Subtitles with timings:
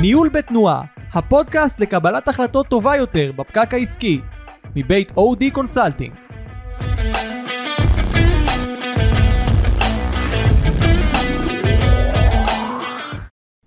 [0.00, 4.20] ניהול בתנועה, הפודקאסט לקבלת החלטות טובה יותר בפקק העסקי,
[4.76, 6.29] מבית אודי קונסלטינג.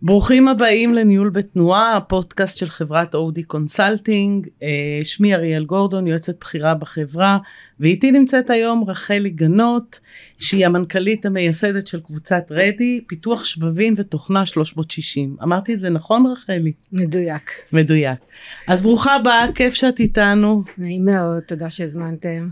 [0.05, 4.47] ברוכים הבאים לניהול בתנועה, הפודקאסט של חברת אודי קונסלטינג.
[4.63, 7.37] אה, שמי אריאל גורדון, יועצת בכירה בחברה,
[7.79, 9.99] ואיתי נמצאת היום רחלי גנות,
[10.37, 15.35] שהיא המנכ"לית המייסדת של קבוצת רדי, פיתוח שבבים ותוכנה 360.
[15.43, 16.73] אמרתי את זה נכון רחלי?
[16.91, 17.51] מדויק.
[17.73, 18.19] מדויק.
[18.67, 20.63] אז ברוכה הבאה, כיף שאת איתנו.
[20.77, 22.49] נעים מאוד, תודה שהזמנתם.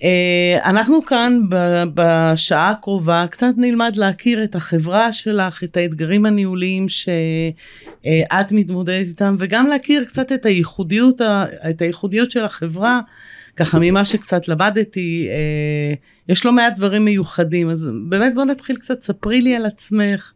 [0.00, 0.04] Uh,
[0.64, 1.40] אנחנו כאן
[1.94, 9.66] בשעה הקרובה קצת נלמד להכיר את החברה שלך, את האתגרים הניהוליים שאת מתמודדת איתם, וגם
[9.66, 11.20] להכיר קצת את הייחודיות,
[11.70, 13.00] את הייחודיות של החברה.
[13.56, 19.02] ככה ממה שקצת למדתי, uh, יש לא מעט דברים מיוחדים, אז באמת בוא נתחיל קצת,
[19.02, 20.32] ספרי לי על עצמך.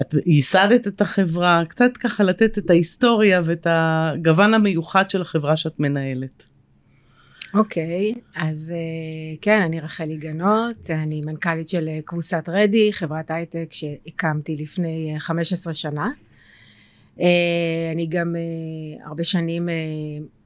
[0.00, 5.80] את ייסדת את החברה, קצת ככה לתת את ההיסטוריה ואת הגוון המיוחד של החברה שאת
[5.80, 6.51] מנהלת.
[7.54, 13.30] אוקיי, okay, אז uh, כן, אני רחלי גנות, אני מנכ"לית של uh, קבוצת רדי, חברת
[13.30, 16.10] הייטק שהקמתי לפני uh, 15 שנה.
[17.16, 17.20] Uh,
[17.92, 18.36] אני גם
[19.04, 19.68] הרבה שנים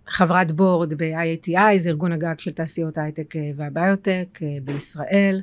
[0.06, 5.40] חברת בורד ב-IATI, זה ארגון הגג של תעשיות הייטק והביוטק בישראל.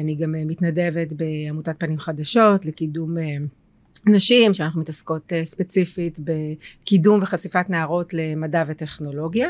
[0.00, 3.16] אני גם מתנדבת בעמותת פנים חדשות לקידום
[4.06, 9.48] נשים, שאנחנו מתעסקות ספציפית בקידום וחשיפת נערות למדע וטכנולוגיה.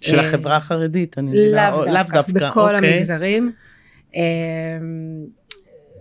[0.00, 2.92] של אה, החברה החרדית, אני מבינה, לאו דווקא, דווקא, בכל אוקיי.
[2.92, 3.52] המגזרים.
[4.16, 4.22] אה,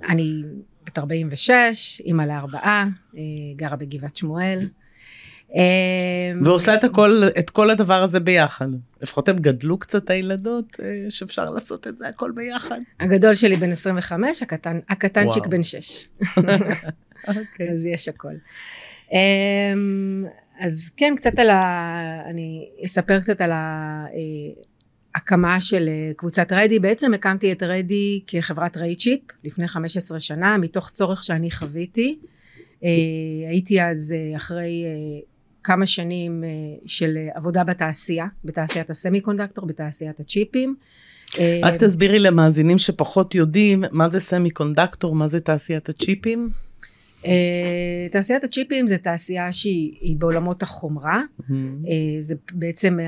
[0.09, 0.43] אני
[0.85, 2.85] בת 46, אימא לארבעה,
[3.17, 3.21] אה,
[3.55, 4.59] גרה בגבעת שמואל.
[6.43, 8.67] ועושה את הכל, את כל הדבר הזה ביחד.
[9.01, 12.79] לפחות הם גדלו קצת הילדות, שאפשר לעשות את זה הכל ביחד.
[12.99, 16.07] הגדול שלי בן 25, הקטן, הקטנצ'יק בן 6.
[17.27, 17.69] אוקיי.
[17.73, 18.33] אז יש הכל.
[20.59, 22.21] אז כן קצת על ה...
[22.29, 23.51] אני אספר קצת על
[25.15, 26.79] ההקמה אה, של אה, קבוצת רדי.
[26.79, 32.19] בעצם הקמתי את רדי כחברת רייצ'יפ לפני 15 שנה מתוך צורך שאני חוויתי.
[32.83, 32.89] אה,
[33.49, 34.83] הייתי אז אחרי
[35.63, 36.43] כמה שנים
[36.85, 40.75] של עבודה בתעשייה בתעשיית הסמי קונדקטור בתעשיית הצ'יפים.
[41.63, 46.47] רק תסבירי למאזינים שפחות יודעים מה זה סמי קונדקטור מה זה תעשיית הצ'יפים
[48.11, 51.43] תעשיית הצ'יפים זה תעשייה שהיא בעולמות החומרה uh,
[52.19, 52.99] זה בעצם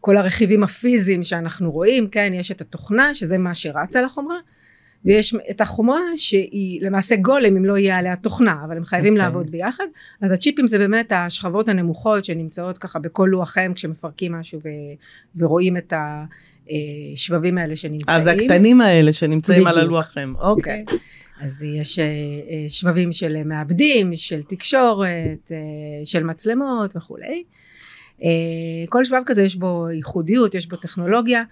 [0.00, 4.36] כל הרכיבים הפיזיים שאנחנו רואים כן יש את התוכנה שזה מה שרץ על החומרה
[5.04, 9.16] ויש את החומרה שהיא למעשה גולם אם לא יהיה עליה תוכנה אבל הם חייבים okay.
[9.16, 9.24] אוקיי.
[9.26, 9.84] לעבוד ביחד
[10.22, 14.68] אז הצ'יפים זה באמת השכבות הנמוכות שנמצאות ככה בכל לוחם כשמפרקים משהו ו,
[15.36, 15.92] ורואים את
[17.16, 19.76] השבבים האלה שנמצאים אז הקטנים האלה שנמצאים בדיוק.
[19.76, 20.90] על הלוחם אוקיי okay.
[20.90, 20.96] כן.
[21.40, 25.56] אז יש אה, אה, שבבים של מעבדים, של תקשורת, אה,
[26.04, 27.44] של מצלמות וכולי.
[28.88, 31.42] כל שבב כזה יש בו ייחודיות, יש בו טכנולוגיה,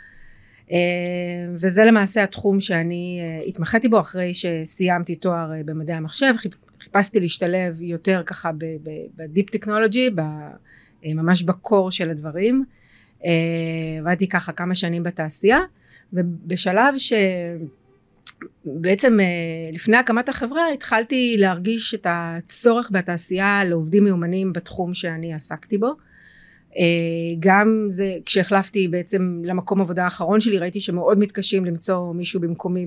[1.54, 6.34] וזה למעשה התחום שאני התמחיתי בו אחרי שסיימתי תואר במדעי המחשב,
[6.80, 8.50] חיפשתי להשתלב יותר ככה
[9.16, 10.10] בדיפ טכנולוגי,
[11.04, 12.64] ממש בקור של הדברים.
[13.98, 15.60] עבדתי ככה כמה שנים בתעשייה,
[16.12, 17.12] ובשלב ש...
[18.80, 19.26] בעצם אה,
[19.72, 25.94] לפני הקמת החברה התחלתי להרגיש את הצורך בתעשייה לעובדים מיומנים בתחום שאני עסקתי בו
[26.78, 26.84] אה,
[27.40, 32.86] גם זה כשהחלפתי בעצם למקום עבודה האחרון שלי ראיתי שמאוד מתקשים למצוא מישהו במקומי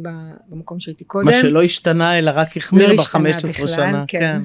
[0.49, 1.25] במקום שהייתי קודם.
[1.25, 4.03] מה שלא השתנה אלא רק החמיר לא בחמש עשרה שנה.
[4.07, 4.19] כן.
[4.19, 4.41] כן.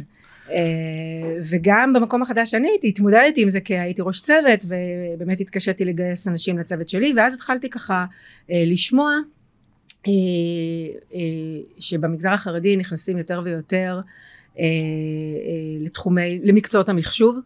[0.51, 5.85] אה, וגם במקום החדש שאני הייתי התמודדתי עם זה כי הייתי ראש צוות ובאמת התקשיתי
[5.85, 8.05] לגייס אנשים לצוות שלי ואז התחלתי ככה
[8.49, 9.13] לשמוע
[11.78, 14.00] שבמגזר החרדי נכנסים יותר ויותר
[14.59, 14.65] אה,
[15.81, 17.39] לתחומי, למקצועות המחשוב.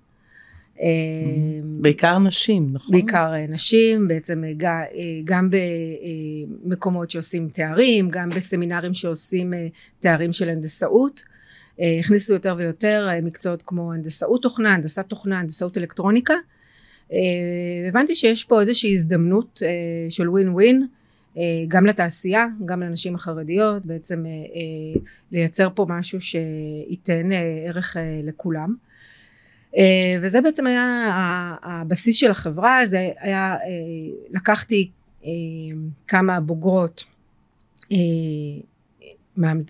[1.64, 2.92] בעיקר נשים, נכון?
[2.92, 4.44] בעיקר נשים, בעצם
[5.24, 5.50] גם
[6.64, 9.52] במקומות שעושים תארים, גם בסמינרים שעושים
[10.00, 11.22] תארים של הנדסאות.
[12.00, 16.34] הכניסו יותר ויותר מקצועות כמו הנדסאות תוכנה, הנדסת תוכנה, הנדסאות אלקטרוניקה.
[17.88, 19.62] הבנתי שיש פה איזושהי הזדמנות
[20.08, 20.86] של ווין ווין.
[21.36, 25.00] אה, גם לתעשייה, גם לנשים החרדיות, בעצם אה, אה,
[25.32, 27.30] לייצר פה משהו שייתן
[27.66, 28.74] ערך לכולם.
[30.22, 31.06] וזה בעצם היה
[31.62, 33.56] הבסיס של החברה, זה היה,
[34.30, 34.90] לקחתי
[36.08, 37.04] כמה בוגרות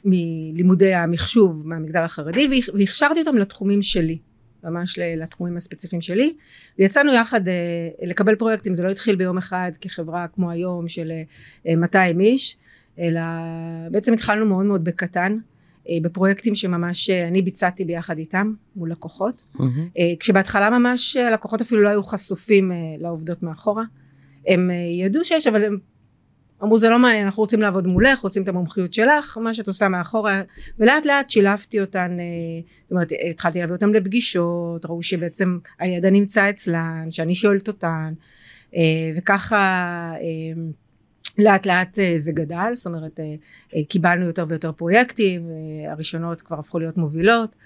[0.04, 4.18] מלימודי המחשוב מהמגזר החרדי והכשרתי אותם לתחומים שלי.
[4.64, 6.34] ממש לתחומים הספציפיים שלי
[6.78, 7.54] ויצאנו יחד אה,
[8.02, 11.12] לקבל פרויקטים זה לא התחיל ביום אחד כחברה כמו היום של
[11.76, 12.56] 200 אה, איש
[12.98, 13.20] אלא
[13.90, 15.38] בעצם התחלנו מאוד מאוד בקטן
[15.88, 19.42] אה, בפרויקטים שממש אה, אני ביצעתי ביחד איתם מול לקוחות.
[19.54, 19.88] מהמם.
[19.98, 23.84] אה, כשבהתחלה ממש הלקוחות אפילו לא היו חשופים אה, לעובדות מאחורה.
[24.46, 25.78] הם אה, ידעו שיש אבל הם
[26.62, 29.38] אמרו זה לא מעניין אנחנו רוצים לעבוד מולך רוצים את המומחיות שלך.
[29.38, 30.42] מה שאת עושה מאחורה
[30.78, 32.24] ולאט לאט שילבתי אותן אה,
[32.82, 38.12] זאת אומרת התחלתי להביא אותן לפגישות ראו שבעצם הידע נמצא אצלן שאני שואלת אותן
[38.76, 38.80] אה,
[39.16, 39.56] וככה
[40.14, 40.62] אה,
[41.38, 43.20] לאט לאט זה גדל זאת אומרת
[43.88, 45.42] קיבלנו יותר ויותר פרויקטים
[45.88, 47.56] הראשונות כבר הפכו להיות מובילות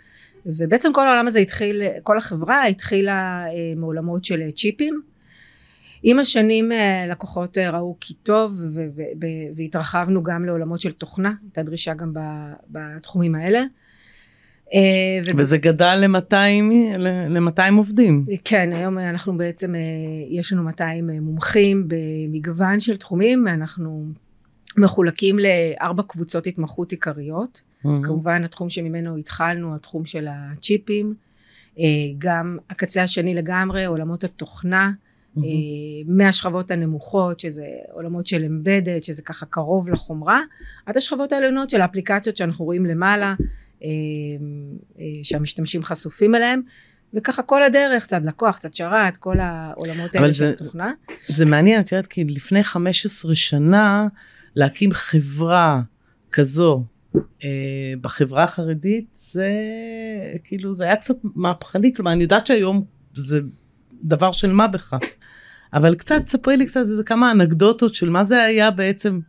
[0.47, 3.44] ובעצם כל העולם הזה התחיל כל החברה התחילה
[3.76, 5.02] מעולמות של צ'יפים
[6.06, 8.62] עם השנים אה, לקוחות אה, ראו כי טוב
[9.56, 12.12] והתרחבנו גם לעולמות של תוכנה הייתה דרישה גם
[12.71, 13.62] בתחומים האלה
[14.75, 18.25] אה, וזה גדל ל-200 ל-200 עובדים.
[18.45, 19.75] כן היום אנחנו בעצם
[20.31, 24.05] יש לנו 200 מומחים במגוון של תחומים אנחנו
[24.77, 28.03] מחולקים לארבע קבוצות התמחות עיקריות מהמם.
[28.03, 31.15] כמובן התחום שממנו התחלנו התחום של הצ'יפים
[32.19, 34.93] גם הקצה השני לגמרי עולמות התוכנה
[36.07, 40.41] מהשכבות הנמוכות שזה עולמות של אמבדד שזה ככה קרוב לחומרה
[40.87, 43.35] עד השכבות העליונות של האפליקציות שאנחנו רואים למעלה
[43.83, 43.89] אה,
[44.99, 46.63] אה, שהמשתמשים חשופים אליהם
[47.15, 50.93] וככה כל הדרך צד לקוח צד שרת כל העולמות האלה של התוכנה
[51.27, 54.09] זה מעניין, את יודעת, כי לפני 15 שנה
[54.57, 55.83] להקים חברה
[56.33, 56.85] כזו
[57.45, 59.51] אה, בחברה החרדית, זה
[60.45, 62.85] כאילו, זה היה קצת מהפכני, כלומר, אני יודעת שהיום
[63.15, 63.41] זה
[64.05, 64.99] דבר של מה בכך,
[65.75, 69.21] אבל קצת, ספרי לי קצת איזה כמה אנקדוטות של מה זה היה בעצם,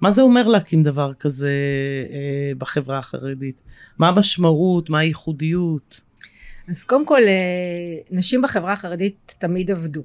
[0.00, 1.52] מה זה אומר להקים דבר כזה
[2.10, 3.62] אה, בחברה החרדית?
[3.98, 6.00] מה המשמעות, מה הייחודיות?
[6.68, 10.02] אז קודם כל אה, נשים בחברה החרדית תמיד עבדו.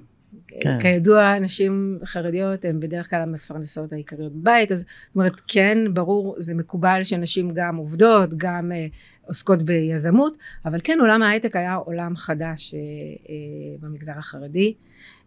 [0.62, 0.80] כן.
[0.80, 6.54] כידוע נשים חרדיות הן בדרך כלל המפרנסות העיקריות בבית אז זאת אומרת כן ברור זה
[6.54, 8.88] מקובל שנשים גם עובדות גם אה,
[9.30, 13.36] עוסקות ביזמות אבל כן עולם ההייטק היה עולם חדש אה, אה,
[13.80, 14.74] במגזר החרדי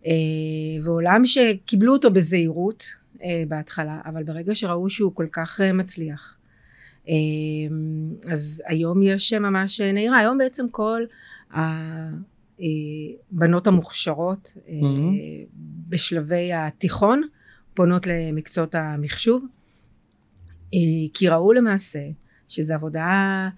[0.07, 0.13] אה,
[0.83, 3.03] ועולם שקיבלו אותו בזהירות
[3.49, 6.37] בהתחלה אבל ברגע שראו שהוא כל כך מצליח
[8.33, 11.03] אז היום יש ממש נהירה היום בעצם כל
[13.31, 14.71] הבנות המוכשרות Mhm.
[15.89, 17.23] בשלבי התיכון
[17.75, 19.45] פונות למקצועות המחשוב
[21.15, 22.01] כי ראו למעשה
[22.49, 23.49] שזו עבודה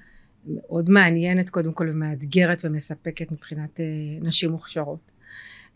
[0.46, 3.84] מאוד מעניינת קודם כל ומאתגרת ומספקת מבחינת אה,
[4.20, 5.10] נשים מוכשרות.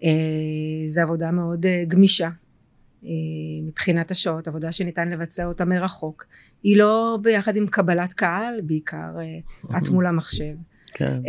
[0.04, 0.08] אה,
[0.86, 2.28] זו עבודה מאוד אה, גמישה
[3.62, 6.26] מבחינת השעות, עבודה שניתן לבצע אותה מרחוק.
[6.62, 9.16] היא לא ביחד עם קבלת קהל, בעיקר
[9.76, 10.54] את מול המחשב.
[10.94, 11.20] כן.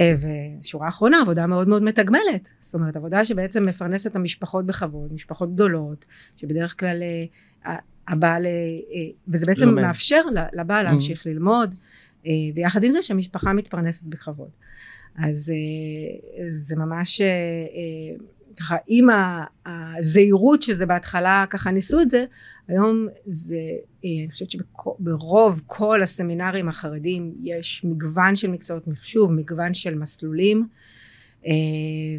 [0.62, 5.53] ושורה אחרונה עבודה מאוד מאוד מתגמלת זאת אומרת עבודה שבעצם מפרנסת את המשפחות בכבוד משפחות
[5.53, 6.06] גדולות
[6.38, 7.03] שבדרך כלל
[8.07, 8.45] הבעל
[9.27, 9.81] וזה בעצם לומד.
[9.81, 10.21] מאפשר
[10.53, 10.89] לבעל Mhm.
[10.89, 11.75] להמשיך ללמוד
[12.54, 14.50] ביחד עם זה שהמשפחה מתפרנסת בכבוד.
[15.16, 18.25] אז אה, זה ממש אה, אה,
[18.57, 19.07] ככה עם
[19.66, 22.25] הזהירות שזה בהתחלה ככה ניסו את זה
[22.68, 23.56] היום זה
[24.06, 30.68] אה, אני חושבת שברוב כל הסמינרים החרדים יש מגוון של מקצועות מחשוב מגוון של מסלולים
[31.45, 31.51] אה,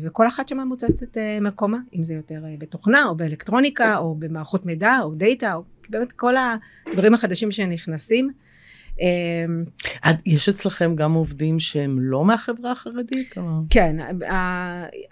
[0.03, 4.15] וכל אחת שמה מוצאת את אה, מקומה אם זה יותר אה, בתוכנה או באלקטרוניקה או
[4.15, 8.31] במערכות מידע או דאטה או באמת כל הדברים החדשים שנכנסים.
[8.31, 8.50] אה,
[10.27, 13.35] יש אצלכם גם עובדים שהם לא מהחברה החרדית?
[13.71, 13.97] כן,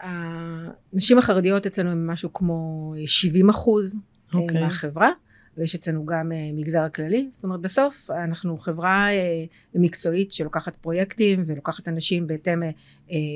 [0.00, 3.96] הנשים החרדיות אצלנו הם משהו כמו 70 אחוז
[4.34, 4.60] אה, אוקיי.
[4.60, 5.10] מהחברה,
[5.56, 9.44] ויש אצלנו גם אה, מגזר הכללי, זאת אומרת בסוף אנחנו חברה אה,
[9.74, 12.62] מקצועית שלוקחת פרויקטים ולוקחת אנשים בהתאם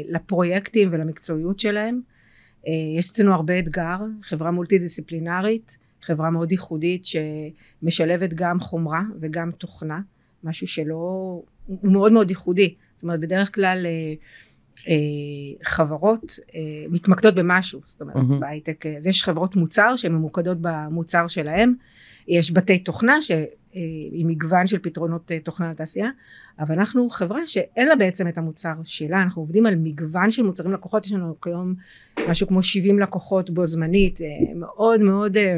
[0.08, 2.00] לפרויקטים ולמקצועיות שלהם.
[2.98, 10.00] יש אצלנו הרבה אתגר, חברה מולטי דיסציפלינרית, חברה מאוד ייחודית שמשלבת גם חומרה וגם תוכנה,
[10.44, 14.14] משהו שלא, הוא מאוד מאוד ייחודי, זאת אומרת בדרך כלל אה,
[14.88, 14.94] אה,
[15.64, 18.40] חברות אה, מתמקדות במשהו, זאת אומרת מהמם.
[18.40, 21.74] בהייטק, אז יש חברות מוצר שהן ממוקדות במוצר שלהם,
[22.28, 23.30] יש בתי תוכנה ש...
[23.76, 23.80] אה,
[24.12, 26.10] עם מגוון של פתרונות אה, תוכנה לתעשייה,
[26.58, 30.72] אבל אנחנו חברה שאין לה בעצם את המוצר שלה, אנחנו עובדים על מגוון של מוצרים.
[30.72, 31.74] לקוחות, יש לנו כיום
[32.28, 35.56] משהו כמו 70 לקוחות בו זמנית, אה, מאוד מאוד אה,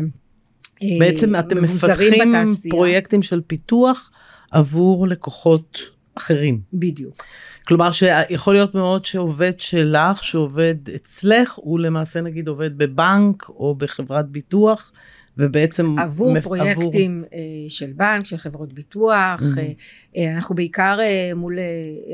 [0.82, 2.70] אה, בעצם אתם מבוזרים מפתחים בתעשייה.
[2.70, 4.10] פרויקטים של פיתוח
[4.54, 5.78] עבור לקוחות
[6.14, 6.60] אחרים.
[6.72, 7.24] בדיוק.
[7.68, 14.28] כלומר שיכול להיות מאוד שעובד שלך שעובד אצלך הוא למעשה נגיד עובד בבנק או בחברת
[14.28, 14.92] ביטוח
[15.38, 19.58] ובעצם עבור מפ- פרויקטים אה, של בנק, של חברות ביטוח, Mhm.
[19.58, 19.72] אה,
[20.16, 20.98] אה, אנחנו בעיקר
[21.36, 21.58] מול,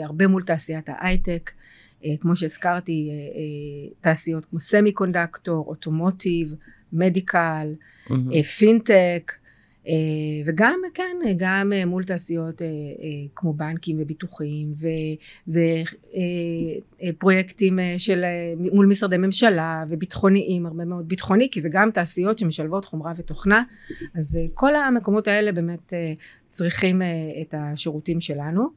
[0.04, 1.50] הרבה מול תעשיית ההייטק,
[2.20, 3.10] כמו שהזכרתי,
[4.00, 6.54] תעשיות כמו סמי קונדקטור, אוטומוטיב,
[6.92, 7.66] מדיקל.
[8.10, 9.32] אה, פינטק,
[10.46, 12.62] וגם כן גם מול תעשיות
[13.36, 14.72] כמו בנקים וביטוחים
[17.08, 18.24] ופרויקטים של
[18.72, 23.62] מול משרדי ממשלה וביטחוניים הרבה מאוד ביטחוני כי זה גם תעשיות שמשלבות חומרה ותוכנה
[24.14, 25.92] אז כל המקומות האלה באמת
[26.48, 27.02] צריכים
[27.42, 28.68] את השירותים שלנו.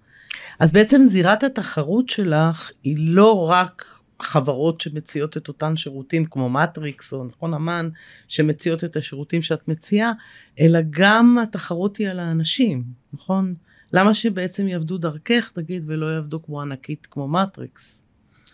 [0.59, 3.85] אז בעצם זירת התחרות שלך היא לא רק
[4.23, 7.89] חברות שמציעות את אותן שירותים כמו מטריקס או נכון אמן
[8.27, 10.11] שמציעות את השירותים שאת מציעה,
[10.59, 13.55] אלא גם התחרות היא על האנשים, נכון?
[13.93, 18.03] למה שבעצם יעבדו דרכך, תגיד, ולא יעבדו כמו ענקית כמו מטריקס?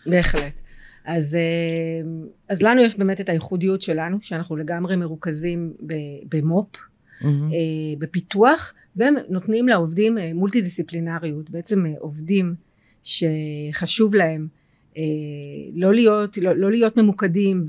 [0.06, 0.52] בהחלט.
[1.04, 2.10] אז, אה,
[2.48, 5.72] אז לנו יש באמת את הייחודיות שלנו, שאנחנו לגמרי מרוכזים
[6.28, 7.26] במו"פ, mm-hmm.
[7.98, 12.54] בפיתוח, והם נותנים לעובדים אה, מולטי דיסציפלינריות, בעצם עובדים
[13.02, 14.48] שחשוב להם
[15.74, 17.66] לא להיות, לא, לא להיות ממוקדים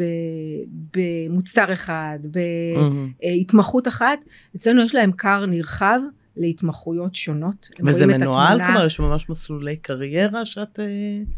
[0.96, 2.20] במוצר אחד,
[3.22, 4.20] בהתמחות אחת,
[4.56, 6.00] אצלנו יש להם כר נרחב
[6.38, 7.70] להתמחויות שונות.
[7.86, 8.66] וזה מנוהל?
[8.66, 10.86] כלומר יש ממש מסלולי קריירה שאת אה,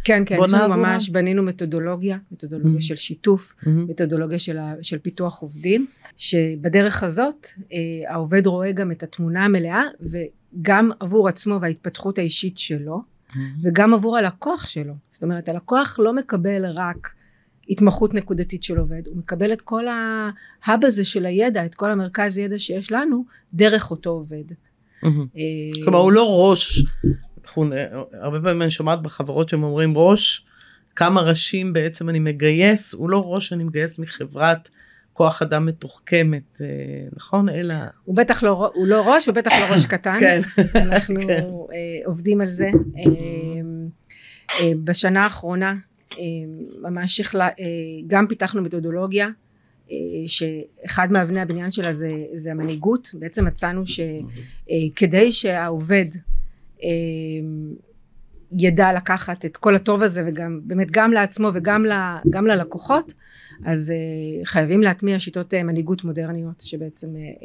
[0.04, 2.82] כן, כן, יש לנו ממש, בנינו מתודולוגיה, מתודולוגיה mm-hmm.
[2.82, 3.70] של שיתוף, mm-hmm.
[3.70, 5.88] מתודולוגיה של, של פיתוח עובדים,
[6.18, 13.13] שבדרך הזאת אה, העובד רואה גם את התמונה המלאה, וגם עבור עצמו וההתפתחות האישית שלו.
[13.34, 13.40] Mm-hmm.
[13.64, 14.94] וגם עבור הלקוח שלו.
[15.12, 17.14] זאת אומרת, הלקוח לא מקבל רק
[17.70, 22.38] התמחות נקודתית של עובד, הוא מקבל את כל ההאב הזה של הידע, את כל המרכז
[22.38, 24.44] ידע שיש לנו, דרך אותו עובד.
[24.52, 25.08] Mm-hmm.
[25.38, 26.86] אה, כלומר, הוא לא ראש,
[28.14, 30.46] הרבה פעמים אני שומעת בחברות שהם אומרים ראש,
[30.96, 34.70] כמה ראשים בעצם אני מגייס, הוא לא ראש שאני מגייס מחברת
[35.14, 36.68] כוח אדם מתוחכמת, אה,
[37.16, 37.50] נכון?
[37.50, 37.76] אלא...
[38.04, 40.18] הוא בטח לא, הוא לא ראש ובטח לא ראש קטן.
[40.20, 40.42] כן.
[40.76, 41.44] אנחנו כן.
[41.74, 42.72] אה, עובדים על זה.
[44.60, 45.76] אה, בשנה האחרונה
[46.82, 47.22] ממש
[48.08, 49.28] גם פיתחנו מתודולוגיה
[50.28, 56.06] שאחד מאבני הבניין שלה זה, זה המנהיגות בעצם מצאנו שכדי שהעובד
[58.58, 61.92] ידע לקחת את כל הטוב הזה וגם באמת גם לעצמו וגם ל,
[62.30, 63.14] גם ללקוחות
[63.66, 67.44] אז uh, חייבים להטמיע שיטות uh, מנהיגות מודרניות שבעצם uh, uh,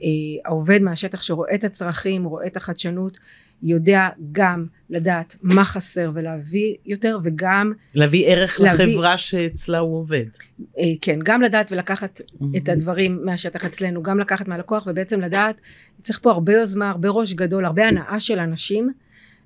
[0.00, 0.04] uh,
[0.44, 3.18] העובד מהשטח שרואה את הצרכים רואה את החדשנות
[3.62, 10.24] יודע גם לדעת מה חסר ולהביא יותר וגם להביא ערך להביא, לחברה שאצלה הוא עובד
[10.60, 12.44] uh, כן גם לדעת ולקחת mm-hmm.
[12.56, 15.56] את הדברים מהשטח אצלנו גם לקחת מהלקוח ובעצם לדעת
[16.02, 18.92] צריך פה הרבה יוזמה הרבה ראש גדול הרבה הנאה של אנשים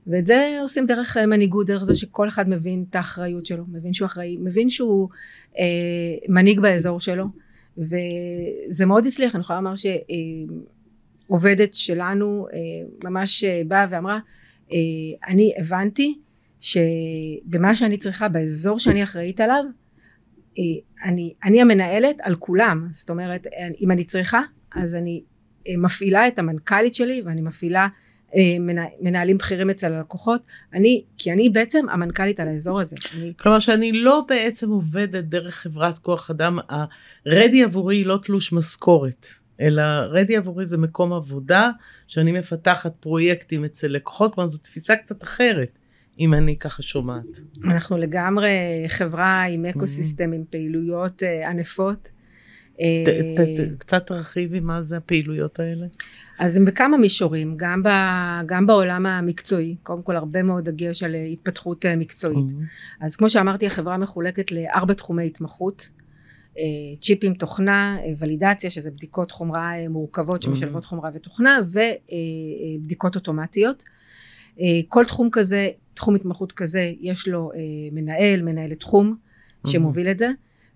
[0.07, 3.93] ואת זה עושים דרך אה, מנהיגות, דרך זה שכל אחד מבין את האחריות שלו, מבין
[3.93, 5.09] שהוא אחראי, מבין שהוא
[5.59, 5.65] אה,
[6.29, 7.25] מנהיג באזור שלו,
[7.79, 12.59] וזה מאוד הצליח, אני יכולה לומר שעובדת אה, שלנו אה,
[13.11, 14.19] ממש אה, באה ואמרה,
[14.73, 14.79] אה,
[15.29, 16.19] אני הבנתי
[16.61, 19.65] שבמה שאני צריכה, באזור שאני אחראית עליו,
[20.59, 20.63] אה,
[21.05, 23.47] אני, אני המנהלת על כולם, זאת אומרת,
[23.81, 24.41] אם אני צריכה,
[24.75, 25.23] אז אני
[25.69, 27.89] אה, מפעילה את המנכ"לית שלי ואני מפעילה
[29.01, 30.41] מנהלים בכירים אצל הלקוחות
[30.75, 32.97] אני כי אני בעצם המנכ"לית על האזור הזה.
[33.17, 33.33] אני...
[33.39, 39.27] כלומר שאני לא בעצם עובדת דרך חברת כוח אדם הרדי עבורי היא לא תלוש משכורת
[39.61, 41.71] אלא רדי עבורי זה מקום עבודה
[42.07, 45.79] שאני מפתחת פרויקטים אצל לקוחות כלומר זו תפיסה קצת אחרת.
[46.19, 47.39] אם אני ככה שומעת.
[47.65, 48.51] אנחנו לגמרי
[48.89, 51.23] חברה עם אקו סיסטם עם פעילויות
[52.77, 55.87] uh, ענפות אה, קצת תרחיבי מה זה הפעילויות האלה.
[56.39, 57.89] אז הם בכמה מישורים, גם, ב,
[58.47, 62.47] גם בעולם המקצועי, קודם כל הרבה מאוד דגש על התפתחות אה, מקצועית.
[62.49, 63.05] Mm-hmm.
[63.07, 65.89] אז כמו שאמרתי, החברה מחולקת לארבע תחומי התמחות.
[66.59, 66.65] אה,
[67.01, 70.87] צ'יפים תוכנה, ולידציה שזה בדיקות חומרה מורכבות שמשלבות mm-hmm.
[70.87, 71.61] חומרה ותוכנה
[72.81, 73.85] ובדיקות אוטומטיות.
[74.89, 77.51] כל תחום כזה, תחום התמחות כזה, יש לו
[77.93, 79.17] מנהל, מנהלת תחום
[79.67, 80.11] שמוביל mm-hmm.
[80.11, 80.29] את זה.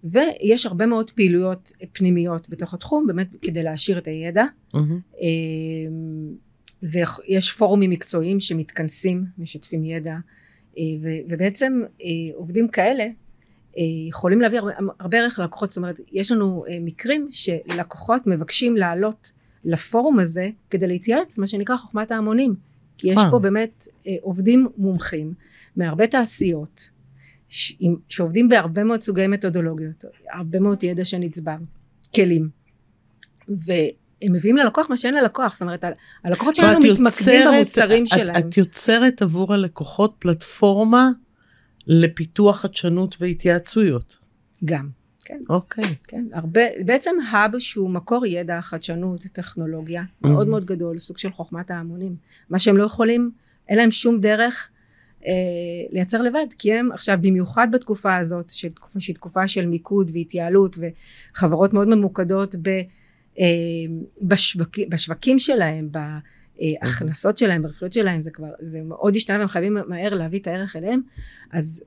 [0.04, 4.44] ויש הרבה מאוד פעילויות פנימיות בתוך התחום באמת כדי להעשיר את הידע.
[4.74, 4.78] mm-hmm.
[6.82, 10.16] זה, יש פורומים מקצועיים שמתכנסים משתפים ידע
[10.78, 13.06] אה, ו, ובעצם אה, עובדים כאלה
[14.08, 15.70] יכולים להביא הרבה, הרבה ערך ללקוחות.
[15.70, 19.32] זאת אומרת יש לנו מקרים שלקוחות מבקשים לעלות
[19.64, 22.54] לפורום הזה כדי להתייעץ מה שנקרא חוכמת ההמונים.
[22.98, 23.88] כי יש פה באמת
[24.20, 25.34] עובדים מומחים
[25.76, 26.90] מהרבה תעשיות
[28.08, 31.56] שעובדים בהרבה מאוד סוגי מתודולוגיות, הרבה מאוד ידע שנצבר,
[32.14, 32.48] כלים.
[33.48, 35.84] והם מביאים ללקוח מה שאין ללקוח, זאת אומרת
[36.24, 38.36] הלקוחות שלנו מתמקדים במוצרים את, שלהם.
[38.36, 41.08] את יוצרת עבור הלקוחות פלטפורמה
[41.86, 44.18] לפיתוח חדשנות והתייעצויות.
[44.64, 44.88] גם,
[45.24, 45.38] כן.
[45.48, 45.94] אוקיי.
[46.04, 50.28] כן, הרבה, בעצם האב שהוא מקור ידע, חדשנות, טכנולוגיה, mm-hmm.
[50.28, 52.16] מאוד מאוד גדול, סוג של חוכמת ההמונים.
[52.50, 53.30] מה שהם לא יכולים,
[53.68, 54.70] אין להם שום דרך
[55.90, 60.76] לייצר לבד כי הם עכשיו במיוחד בתקופה הזאת של תקופה שהיא תקופה של מיקוד והתייעלות
[60.78, 62.54] וחברות מאוד ממוקדות
[64.22, 65.88] בשווק, בשווקים שלהם,
[66.62, 70.76] בהכנסות שלהם, ברווחיות שלהם, זה כבר, זה מאוד השתנה והם חייבים מהר להביא את הערך
[70.76, 71.00] אליהם,
[71.52, 71.82] אז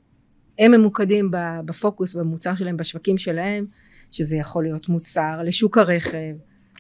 [0.60, 1.32] הם ממוקדים
[1.66, 3.66] בפוקוס במוצר שלהם, בשווקים שלהם,
[4.12, 6.36] שזה יכול להיות מוצר לשוק הרכב,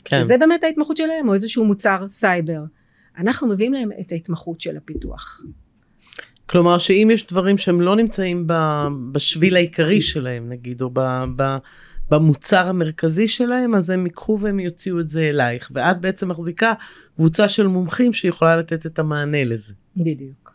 [0.05, 0.21] כן.
[0.23, 2.63] שזה באמת ההתמחות שלהם, או איזשהו מוצר סייבר.
[3.17, 5.41] אנחנו מביאים להם את ההתמחות של הפיתוח.
[6.51, 8.47] כלומר שאם יש דברים שהם לא נמצאים
[9.11, 10.99] בשביל העיקרי שלהם נגיד, או ב,
[11.35, 11.57] ב,
[12.11, 16.73] במוצר המרכזי שלהם, אז הם ייקחו והם יוציאו את זה אלייך, ואת בעצם מחזיקה
[17.15, 19.73] קבוצה של מומחים שיכולה לתת את המענה לזה.
[19.97, 20.53] בדיוק.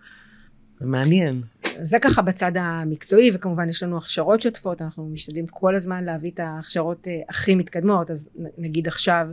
[0.81, 1.43] זה מעניין.
[1.83, 6.41] זה ככה בצד המקצועי, וכמובן יש לנו הכשרות שוטפות, אנחנו משתדלים כל הזמן להביא את
[6.41, 9.27] ההכשרות אה, הכי מתקדמות, אז נגיד עכשיו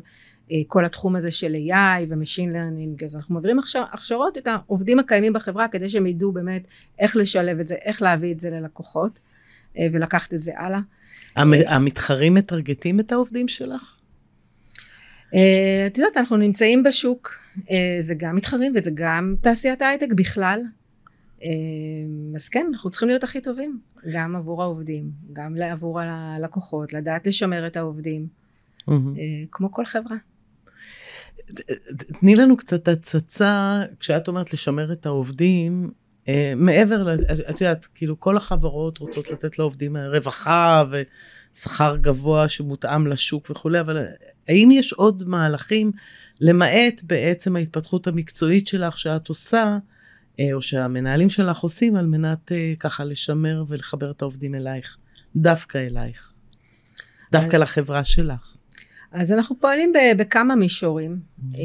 [0.67, 3.59] כל התחום הזה של AI ו-Machine Learning, אז אנחנו מעבירים
[3.93, 6.67] הכשרות את העובדים הקיימים בחברה כדי שהם ידעו באמת
[6.99, 9.19] איך לשלב את זה, איך להביא את זה ללקוחות
[9.77, 10.79] אה, ולקחת את זה הלאה.
[11.35, 13.97] המתחרים מטרגטים את העובדים שלך?
[15.87, 17.39] את יודעת, אנחנו נמצאים בשוק,
[17.99, 20.61] זה גם מתחרים וזה גם תעשיית ההייטק בכלל.
[22.35, 23.79] אז כן, אנחנו צריכים להיות הכי טובים,
[24.13, 28.27] גם עבור העובדים, גם עבור הלקוחות, לדעת לשמר את העובדים,
[29.51, 30.17] כמו כל חברה.
[32.19, 35.91] תני לנו קצת הצצה, כשאת אומרת לשמר את העובדים,
[36.27, 37.13] אה, מעבר,
[37.49, 44.05] את יודעת, כאילו כל החברות רוצות לתת לעובדים רווחה ושכר גבוה שמותאם לשוק וכולי, אבל
[44.47, 45.91] האם יש עוד מהלכים,
[46.41, 49.77] למעט בעצם ההתפתחות המקצועית שלך שאת עושה,
[50.39, 54.97] אה, או שהמנהלים שלך עושים על מנת אה, ככה לשמר ולחבר את העובדים אלייך,
[55.35, 56.33] דווקא אלייך,
[57.31, 58.55] דווקא לחברה שלך.
[59.13, 61.19] אז אנחנו פועלים בכמה מישורים.
[61.19, 61.57] Mm-hmm.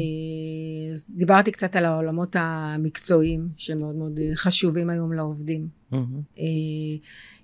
[1.09, 5.67] דיברתי קצת על העולמות המקצועיים שמאוד מאוד חשובים היום לעובדים.
[5.93, 6.37] Mm-hmm.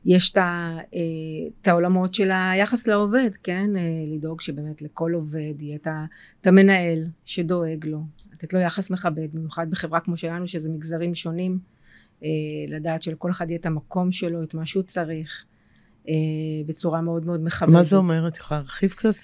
[0.06, 0.34] יש
[1.62, 3.70] את העולמות של היחס לעובד, כן?
[4.16, 5.78] לדאוג שבאמת לכל עובד יהיה
[6.42, 8.02] את המנהל שדואג לו,
[8.34, 11.60] לתת לו יחס מכבד, במיוחד בחברה כמו שלנו שזה מגזרים שונים,
[12.68, 15.46] לדעת שלכל אחד יהיה את המקום שלו, את מה שהוא צריך,
[16.66, 17.74] בצורה מאוד מאוד מכבדת.
[17.74, 18.28] מה זה אומר?
[18.28, 19.16] את יכולה להרחיב קצת?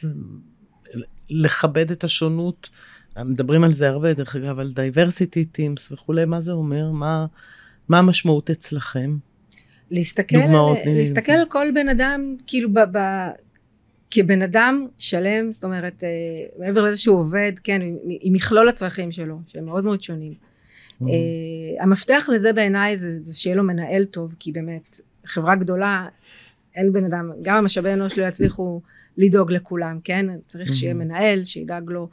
[1.32, 2.70] לכבד את השונות.
[3.26, 6.91] מדברים על זה הרבה, דרך אגב, על diversity teams וכולי, מה זה אומר?
[6.91, 7.26] מה,
[7.89, 9.17] מה המשמעות אצלכם?
[9.91, 12.98] להסתכל, דוגמאות, על, להסתכל על כל בן אדם, כאילו, ב, ב,
[14.12, 16.10] כבן אדם שלם, זאת אומרת, אה,
[16.65, 20.34] מעבר לזה שהוא עובד, כן, עם, עם מכלול הצרכים שלו, שהם מאוד מאוד שונים.
[20.34, 21.06] Mm-hmm.
[21.06, 26.08] Uh, המפתח לזה בעיניי זה, זה שיהיה לו מנהל טוב, כי באמת, חברה גדולה,
[26.76, 28.82] אין בן אדם, גם המשאבי אנוש לא יצליחו
[29.17, 30.26] לדאוג לכולם, כן?
[30.45, 32.10] צריך שיהיה מנהל שידאג לו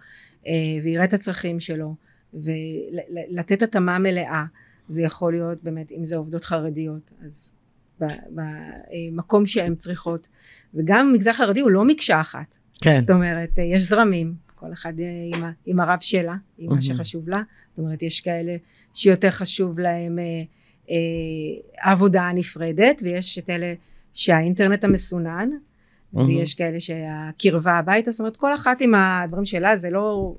[0.47, 1.95] אה, ויראה את הצרכים שלו
[2.35, 4.45] ולתת התאמה מלאה.
[4.89, 7.53] זה יכול להיות באמת, אם זה עובדות חרדיות, אז
[8.01, 10.29] במקום שהן צריכות.
[10.75, 12.59] וגם המגזר החרדי הוא לא מקשה אחת.
[12.81, 12.97] כן.
[12.99, 17.29] זאת אומרת, אה, יש זרמים, כל אחד אה, עם, עם הרב שלה, עם מה שחשוב
[17.29, 17.43] לה.
[17.71, 18.57] זאת אומרת, יש כאלה
[18.95, 20.43] שיותר חשוב להם אה,
[20.91, 20.97] אה,
[21.83, 23.75] העבודה הנפרדת, ויש את אלה
[24.15, 25.49] שהאינטרנט המסונן,
[26.14, 30.35] ויש כאלה שהקרבה הביתה, זאת אומרת כל אחת עם הדברים שלה זה לא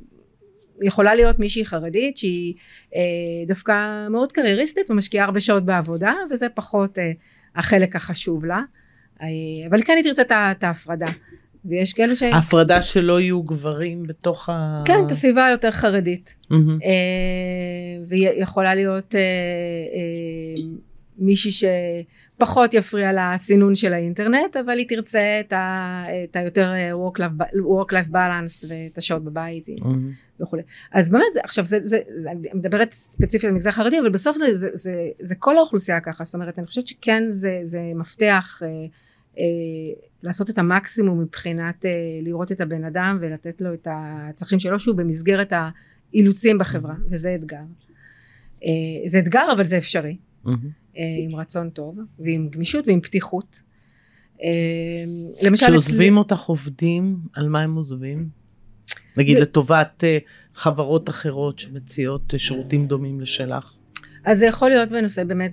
[0.81, 2.53] יכולה להיות מישהי חרדית שהיא
[2.95, 3.01] אה,
[3.47, 7.11] דווקא מאוד קרייריסטית ומשקיעה הרבה שעות בעבודה וזה פחות אה,
[7.55, 8.61] החלק החשוב לה
[9.21, 9.27] אה,
[9.69, 11.11] אבל כן היא תרצה את ההפרדה
[11.65, 12.23] ויש כאלה ש...
[12.23, 14.83] הפרדה שלא יהיו גברים בתוך ה...
[14.85, 16.35] כן, את הסביבה היותר חרדית.
[16.43, 16.55] Mm-hmm.
[16.85, 20.63] אה, והיא יכולה להיות אה, אה,
[21.17, 21.51] מישהי
[22.39, 26.91] שפחות יפריע לסינון של האינטרנט אבל היא תרצה את, ה, את היותר אה,
[27.51, 30.41] work life, balance ואת השעות בבית mm-hmm.
[30.43, 34.09] וכולי אז באמת זה, עכשיו זה, זה, זה אני מדברת ספציפית על המגזר החרדי אבל
[34.09, 37.79] בסוף זה, זה, זה, זה כל האוכלוסייה ככה זאת אומרת אני חושבת שכן זה, זה
[37.95, 38.67] מפתח אה,
[39.37, 39.43] אה,
[40.23, 44.95] לעשות את המקסימום מבחינת אה, לראות את הבן אדם ולתת לו את הצרכים שלו שהוא
[44.95, 45.53] במסגרת
[46.13, 47.13] האילוצים בחברה mm-hmm.
[47.13, 47.63] וזה אתגר
[48.63, 50.49] אה, זה אתגר אבל זה אפשרי mm-hmm.
[50.99, 53.61] אה, עם רצון טוב ועם גמישות ועם פתיחות.
[54.43, 54.47] אה,
[55.41, 56.19] למשל כשעוזבים אצל...
[56.19, 58.29] אותך עובדים, על מה הם עוזבים?
[59.17, 59.41] נגיד ו...
[59.41, 60.17] לטובת אה,
[60.53, 63.73] חברות אחרות שמציעות שירותים דומים לשלך.
[64.25, 65.51] אז זה יכול להיות בנושא באמת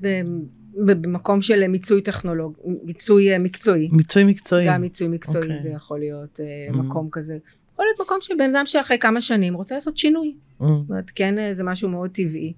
[0.77, 3.89] במקום של מיצוי טכנולוג, מיצוי מקצועי.
[3.93, 4.67] מיצוי מקצועי.
[4.67, 5.45] גם מיצוי מקצועי okay.
[5.45, 5.59] אוקיי.
[5.59, 6.77] זה יכול להיות mm-hmm.
[6.77, 7.39] מקום כזה.
[7.73, 10.35] יכול להיות מקום של בן אדם שאחרי כמה שנים רוצה לעשות שינוי.
[10.37, 10.65] Mm-hmm.
[10.65, 12.53] זאת אומרת, כן זה משהו מאוד טבעי.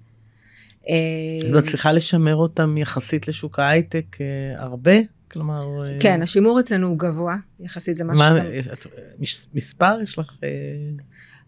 [0.83, 0.89] את
[1.45, 4.91] אה, מצליחה לשמר אותם יחסית לשוק ההייטק אה, הרבה?
[5.31, 5.85] כלומר...
[5.85, 8.23] אה, כן, השימור אצלנו הוא גבוה, יחסית זה משהו...
[8.23, 8.39] מה,
[9.53, 10.33] מספר יש לך?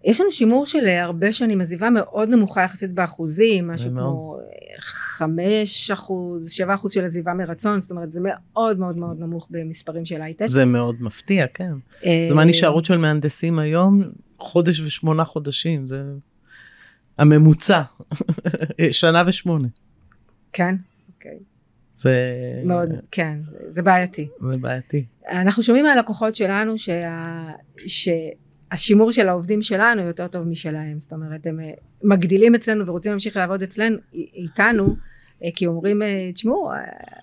[0.04, 3.91] יש לנו שימור של הרבה שנים, עזיבה מאוד נמוכה יחסית באחוזים, משהו.
[3.91, 4.38] כמו
[4.80, 10.06] חמש אחוז, שבע אחוז של עזיבה מרצון, זאת אומרת זה מאוד מאוד מאוד נמוך במספרים
[10.06, 10.48] של הייטק.
[10.48, 11.72] זה מאוד מפתיע, כן.
[12.30, 14.04] זמן הישארות של מהנדסים היום,
[14.39, 16.04] חודש ושמונה חודשים, זה
[17.17, 17.82] הממוצע,
[18.91, 19.67] שנה ושמונה.
[20.54, 20.76] כן,
[21.15, 21.38] אוקיי.
[21.93, 22.13] זה
[22.65, 24.28] מאוד, כן, זה בעייתי.
[24.52, 25.06] זה בעייתי.
[25.32, 27.47] אנחנו שומעים מהלקוחות שלנו שה...
[27.78, 31.71] שהשימור של העובדים שלנו יותר טוב משלהם, זאת אומרת הם אה,
[32.04, 34.95] מגדילים אצלנו ורוצים להמשיך לעבוד אצלנו, איתנו,
[35.43, 36.71] אה, כי אומרים, אה, תשמעו,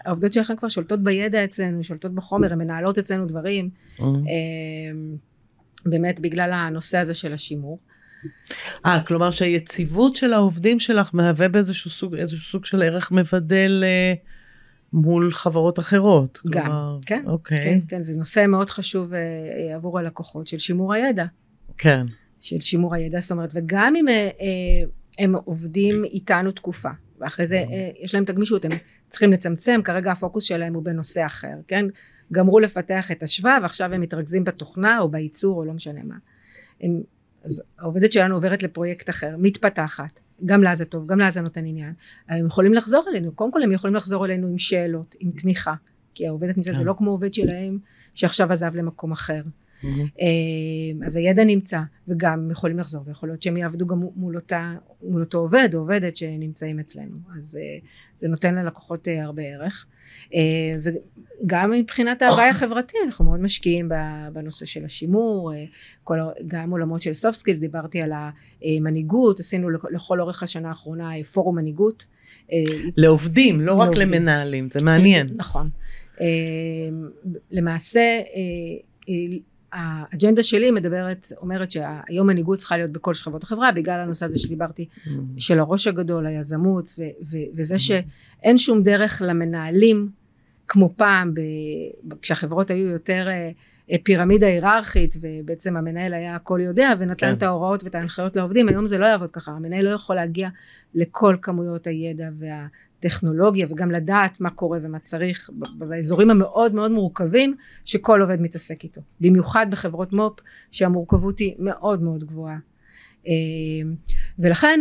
[0.04, 4.02] העובדות שלכם כבר שולטות בידע אצלנו, שולטות בחומר, הן מנהלות אצלנו דברים, Mm.
[5.86, 7.78] באמת בגלל הנושא הזה של השימור.
[8.86, 14.14] אה, כלומר שהיציבות של העובדים שלך מהווה באיזשהו סוג, איזשהו סוג של ערך מבדל אה,
[14.92, 16.40] מול חברות אחרות.
[16.50, 17.58] גם, כלומר, כן, אוקיי.
[17.58, 21.24] כן, כן, זה נושא מאוד חשוב אה, עבור הלקוחות של שימור הידע.
[21.78, 22.06] כן.
[22.40, 26.88] של שימור הידע, זאת אומרת, וגם אם אה, אה, הם עובדים איתנו תקופה,
[27.20, 28.70] ואחרי זה אה, יש להם את הגמישות, הם
[29.08, 31.86] צריכים לצמצם, כרגע הפוקוס שלהם הוא בנושא אחר, כן?
[32.32, 36.14] גמרו לפתח את השבב, ועכשיו הם מתרכזים בתוכנה או בייצור או לא משנה מה.
[36.80, 37.00] הם,
[37.44, 41.66] אז העובדת שלנו עוברת לפרויקט אחר, מתפתחת, גם לה זה טוב, גם לה זה נותן
[41.66, 41.92] עניין.
[42.28, 45.74] הם יכולים לחזור אלינו, קודם כל הם יכולים לחזור אלינו עם שאלות, עם תמיכה,
[46.14, 46.78] כי העובדת נמצאת, כן.
[46.78, 47.78] זה לא כמו עובד שלהם
[48.14, 49.42] שעכשיו עזב למקום אחר.
[49.84, 55.22] אה, אז הידע נמצא וגם יכולים לחזור ויכול להיות שהם יעבדו גם מול, אותה, מול
[55.22, 57.78] אותו עובד או עובדת שנמצאים אצלנו אז אה,
[58.20, 59.86] זה נותן ללקוחות אה, הרבה ערך
[60.82, 63.88] וגם מבחינת ההוואי החברתי אנחנו מאוד משקיעים
[64.32, 65.64] בנושא של השימור אה,
[66.04, 66.16] כל,
[66.46, 68.12] גם עולמות של soft skills דיברתי על
[68.62, 72.04] המנהיגות עשינו לכ- לכל אורך השנה האחרונה אה, פורום מנהיגות
[72.52, 72.58] אה,
[72.96, 74.08] לעובדים, לא רק לעובדים.
[74.12, 75.28] למנהלים, זה מעניין.
[75.36, 75.70] נכון.
[76.20, 76.26] אה,
[77.50, 78.22] למעשה אה,
[79.08, 79.36] אה,
[79.78, 84.88] האג'נדה שלי מדברת, אומרת שהיום מנהיגות צריכה להיות בכל שכבות החברה בגלל הנושא הזה שדיברתי
[85.38, 90.08] של הראש הגדול, היזמות ו- ו- וזה שאין שום דרך למנהלים
[90.68, 93.50] כמו פעם ב- כשהחברות היו יותר אה,
[93.90, 97.32] אה, פירמידה היררכית ובעצם המנהל היה הכל יודע ונתן כן.
[97.32, 100.48] את ההוראות ואת ההנחיות לעובדים היום זה לא יעבוד ככה המנהל לא יכול להגיע
[100.94, 102.28] לכל כמויות הידע
[103.02, 109.00] והטכנולוגיה וגם לדעת מה קורה ומה צריך באזורים המאוד מאוד מורכבים שכל עובד מתעסק איתו.
[109.20, 112.58] במיוחד בחברות מו"פ שהמורכבות היא מאוד מאוד גבוהה.
[113.26, 113.32] אה,
[114.38, 114.80] ולכן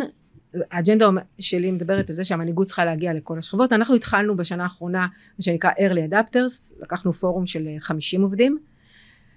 [0.72, 3.74] האג'נדה שלי מדברת על זה שהמנהיגות צריכה להגיע לכל השכבות.
[3.74, 5.00] אנחנו התחלנו בשנה האחרונה
[5.38, 8.58] מה שנקרא early adapters לקחנו פורום של אה, 50 עובדים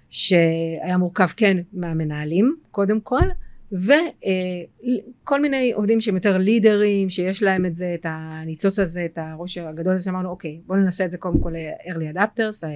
[0.09, 3.25] שהיה מורכב כן מהמנהלים קודם כל
[3.71, 9.57] וכל מיני עובדים שהם יותר לידרים שיש להם את זה את הניצוץ הזה את הראש
[9.57, 12.67] הגדול הזה שאמרנו אוקיי בואו ננסה את זה קודם כל אה, early adapters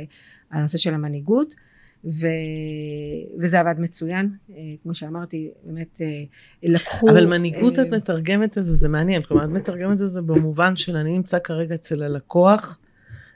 [0.52, 1.56] הנושא של המנהיגות
[2.06, 2.28] ו...
[3.40, 6.24] וזה עבד מצוין אה, כמו שאמרתי באמת אה,
[6.64, 9.22] לקחו אבל מנהיגות אה, את מתרגמת את זה, זה מעניין.
[9.22, 12.80] כלומר, את מתרגמת את זה במובן של אני נמצא כרגע אצל הלקוח,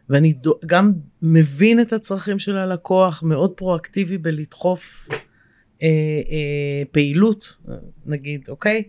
[0.10, 0.34] ואני
[0.66, 5.10] גם מבין את הצרכים של הלקוח, מאוד פרואקטיבי בלדחוף
[5.84, 5.88] אה,
[6.32, 7.54] אה, פעילות,
[8.06, 8.84] נגיד, אוקיי?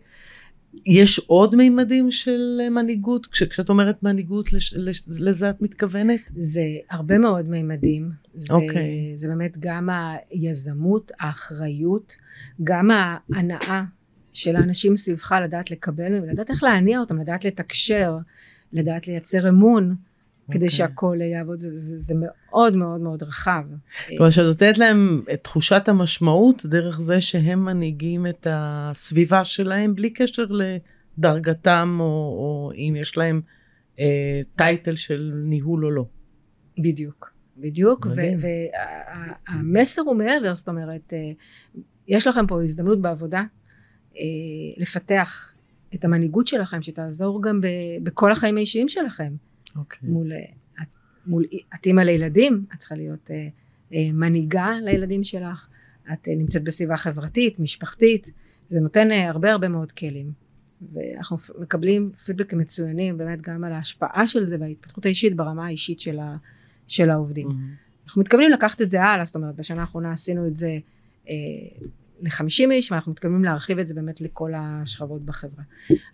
[0.87, 3.26] יש עוד מימדים של מנהיגות?
[3.26, 6.20] כש, כשאת אומרת מנהיגות, לש, לש, לזה את מתכוונת?
[6.37, 9.12] זה הרבה מאוד מימדים, זה, אוקיי.
[9.14, 9.88] זה באמת גם
[10.31, 12.16] היזמות, האחריות,
[12.64, 13.83] גם ההנאה
[14.33, 18.16] של האנשים סביבך לדעת לקבל מהם, לדעת איך להניע אותם, לדעת לתקשר,
[18.72, 19.94] לדעת לייצר אמון,
[20.50, 20.70] כדי אוקיי.
[20.70, 23.62] שהכל יעבוד, זה, זה, זה מאוד מאוד מאוד רחב.
[24.08, 30.10] כלומר, שאת נותנת להם את תחושת המשמעות דרך זה שהם מנהיגים את הסביבה שלהם בלי
[30.10, 30.44] קשר
[31.18, 33.40] לדרגתם או, או אם יש להם
[33.98, 36.04] אה, טייטל של ניהול או לא.
[36.78, 38.06] בדיוק, בדיוק.
[39.48, 41.30] והמסר הוא מעבר, זאת אומרת, אה,
[42.08, 43.42] יש לכם פה הזדמנות בעבודה
[44.16, 44.22] אה,
[44.76, 45.54] לפתח
[45.94, 47.60] את המנהיגות שלכם, שתעזור גם
[48.02, 49.32] בכל החיים האישיים שלכם.
[49.76, 50.09] אוקיי.
[50.09, 50.38] מול, אה,
[50.83, 50.88] את,
[51.26, 53.48] מול, את אימא לילדים, את צריכה להיות אה,
[53.94, 55.68] אה, מנהיגה לילדים שלך,
[56.12, 58.30] את אה, נמצאת בסביבה חברתית, משפחתית,
[58.70, 60.33] זה נותן אה, הרבה הרבה מאוד כלים.
[60.92, 66.18] ואנחנו מקבלים פידבקים מצוינים באמת גם על ההשפעה של זה וההתפתחות האישית ברמה האישית של,
[66.18, 66.37] ה,
[66.87, 67.46] של העובדים.
[67.48, 67.74] מהמם.
[68.04, 70.78] אנחנו מתכוונים לקחת את זה הלאה, זאת אומרת בשנה האחרונה עשינו את זה
[71.28, 71.35] אה,
[72.22, 75.64] ל-50 איש ואנחנו מתכוונים להרחיב את זה באמת לכל השכבות בחברה.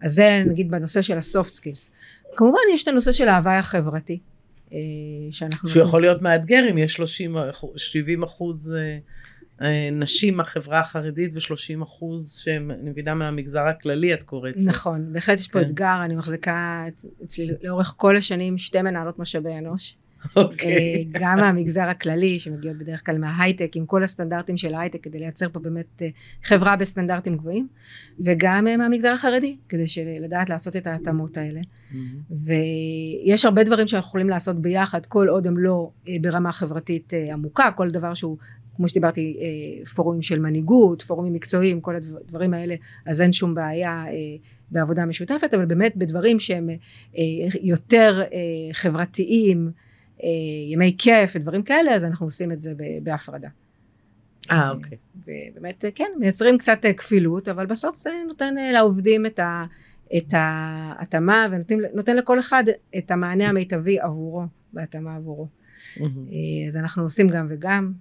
[0.02, 1.90] אז זה נגיד בנושא של ה-soft skills.
[2.36, 4.18] כמובן יש את הנושא של ההוואי החברתי.
[4.72, 4.78] אה,
[5.30, 5.68] שאנחנו...
[5.68, 7.36] שהוא יכול להיות מאתגר אם יש 30,
[7.76, 8.98] 70 אחוז אה,
[9.62, 14.54] אה, נשים מהחברה החרדית ו-30 אחוז שהם, אני מבינה מהמגזר הכללי את קוראת.
[14.64, 15.66] נכון, בהחלט יש פה כן.
[15.66, 19.96] אתגר, אני מחזיקה אצ- אצלי לאורך כל השנים שתי מנהלות משאבי אנוש.
[20.36, 21.08] אוקיי.
[21.12, 25.60] גם מהמגזר הכללי שמגיעות בדרך כלל מההייטק עם כל הסטנדרטים של ההייטק כדי לייצר פה
[25.60, 26.08] באמת אה,
[26.42, 27.68] חברה בסטנדרטים גבוהים
[28.20, 29.84] וגם אה, מהמגזר החרדי כדי
[30.20, 31.60] לדעת לעשות את ההתאמות האלה
[32.30, 37.88] ויש הרבה דברים שאנחנו יכולים לעשות ביחד כל עוד הם לא ברמה חברתית עמוקה כל
[37.88, 38.36] דבר שהוא
[38.76, 39.36] כמו שדיברתי
[39.94, 42.74] פורומים של מנהיגות פורומים מקצועיים כל הדברים האלה
[43.06, 44.04] אז אין שום בעיה
[44.70, 47.22] בעבודה משותפת אבל באמת בדברים שהם אה,
[47.62, 48.38] יותר אה,
[48.72, 49.85] חברתיים אה,
[50.70, 53.48] ימי כיף ודברים כאלה אז אנחנו עושים את זה בהפרדה.
[54.50, 54.98] אה אוקיי.
[55.16, 59.64] ובאמת כן מייצרים קצת כפילות אבל בסוף זה נותן לעובדים את, ה,
[60.16, 62.64] את ההתאמה ונותן לכל אחד
[62.98, 65.48] את המענה המיטבי עבורו בהתאמה עבורו.
[66.68, 67.92] אז אנחנו עושים גם וגם.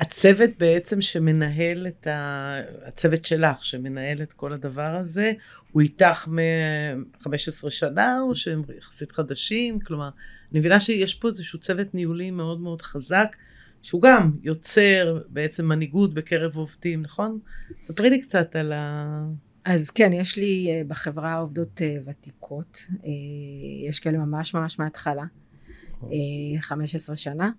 [0.00, 2.56] הצוות בעצם שמנהל את ה...
[2.84, 5.32] הצוות שלך שמנהל את כל הדבר הזה,
[5.74, 9.80] הוא איתך מ-15 שנה או שהם יחסית חדשים?
[9.80, 10.08] כלומר,
[10.52, 13.36] אני מבינה שיש פה איזשהו צוות ניהולי מאוד מאוד חזק,
[13.82, 17.38] שהוא גם יוצר בעצם מנהיגות בקרב עובדים, נכון?
[17.82, 19.24] ספרי לי קצת על ה...
[19.64, 23.10] אז כן, יש לי אה, בחברה עובדות אה, ותיקות, אה,
[23.88, 25.24] יש כאלה ממש ממש מההתחלה,
[26.60, 27.50] 15 שנה.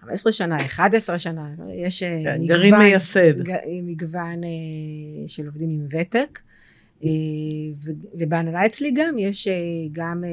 [0.00, 3.32] 15 שנה, 11 שנה, יש כן, מגוון, גרעין מייסד.
[3.82, 4.40] מגוון
[5.26, 6.38] של עובדים עם ותק.
[7.04, 7.08] אה,
[8.14, 9.48] ובהנהלה אצלי גם יש
[9.92, 10.24] גם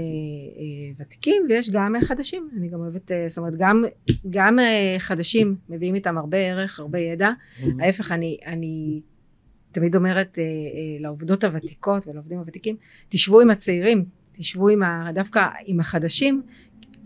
[0.97, 3.85] ותיקים ויש גם חדשים אני גם אוהבת זאת אומרת גם
[4.29, 4.59] גם
[4.97, 7.65] חדשים מביאים איתם הרבה ערך הרבה ידע mm-hmm.
[7.79, 9.01] ההפך אני אני
[9.71, 10.39] תמיד אומרת
[10.99, 12.75] לעובדות הוותיקות ולעובדים הוותיקים
[13.09, 16.41] תשבו עם הצעירים תשבו עם ה, דווקא עם החדשים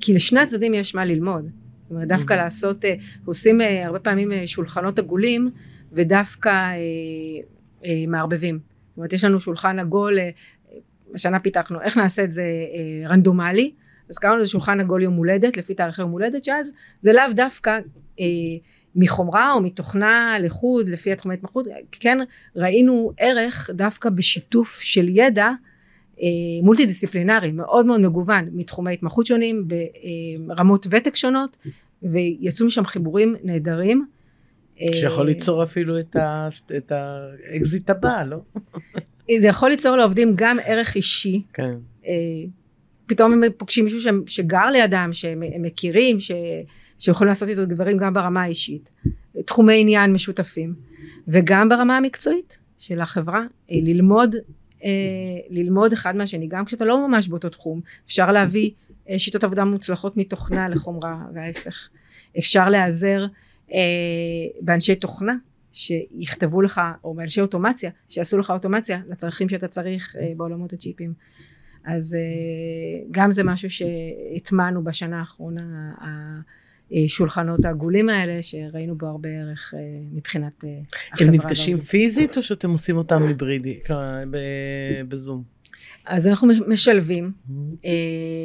[0.01, 1.49] כי לשני הצדדים יש מה ללמוד
[1.91, 2.93] זאת אומרת דווקא לעשות, אה,
[3.25, 5.51] עושים אה, הרבה פעמים אה, שולחנות עגולים
[5.91, 6.71] ודווקא
[8.07, 8.59] מערבבים.
[8.91, 10.17] זאת אומרת יש לנו שולחן עגול,
[11.13, 12.43] השנה פיתחנו איך נעשה את זה
[13.05, 13.71] רנדומלי,
[14.09, 17.79] אז קראנו לזה שולחן עגול יום הולדת לפי תאריך יום הולדת שאז זה לאו דווקא
[18.95, 22.17] מחומרה או מתוכנה לחוד לפי התחומי התמחות, כן
[22.55, 25.49] ראינו ערך דווקא בשיתוף של ידע
[26.63, 29.67] מולטי דיסציפלינרי מאוד מאוד מגוון מתחומי התמחות שונים
[30.47, 31.57] ברמות ותק שונות
[32.03, 34.05] ויצאו משם חיבורים נהדרים.
[34.93, 38.37] שיכול ליצור אפילו את, האקזיט הבא, לא?
[39.39, 41.41] זה יכול ליצור לעובדים גם ערך אישי.
[41.53, 41.73] כן.
[42.07, 42.13] אה,
[43.05, 46.31] פתאום הם פוגשים מישהו שגר לידם, שהם מכירים, ש,
[46.99, 48.89] שיכולים לעשות איתו דברים גם ברמה האישית.
[49.45, 50.73] תחומי עניין משותפים.
[51.27, 53.39] וגם ברמה המקצועית של החברה,
[53.71, 54.35] אה, ללמוד,
[54.83, 54.89] אה,
[55.49, 57.81] ללמוד אחד מהשני, גם כשאתה לא ממש באותו תחום.
[58.05, 58.71] אפשר להביא
[59.17, 61.89] שיטות עבודה מוצלחות מתוכנה לחומרה וההפך.
[62.37, 63.25] אפשר להיעזר
[64.61, 65.35] באנשי תוכנה
[65.73, 71.13] שיכתבו לך או באנשי אוטומציה שיעשו לך אוטומציה לצרכים שאתה צריך אה, בעולמות הצ'יפים.
[71.85, 72.19] אז אה,
[73.11, 75.91] גם זה משהו שהטמענו בשנה האחרונה
[76.91, 79.79] השולחנות העגולים האלה שראינו בו הרבה ערך אה,
[80.13, 80.69] מבחינת אה,
[81.13, 81.27] החברה.
[81.27, 83.79] הם נפגשים פיזית או שאתם עושים אותם היברידי
[85.07, 85.43] בזום?
[86.05, 87.51] אז אנחנו משלבים mm-hmm.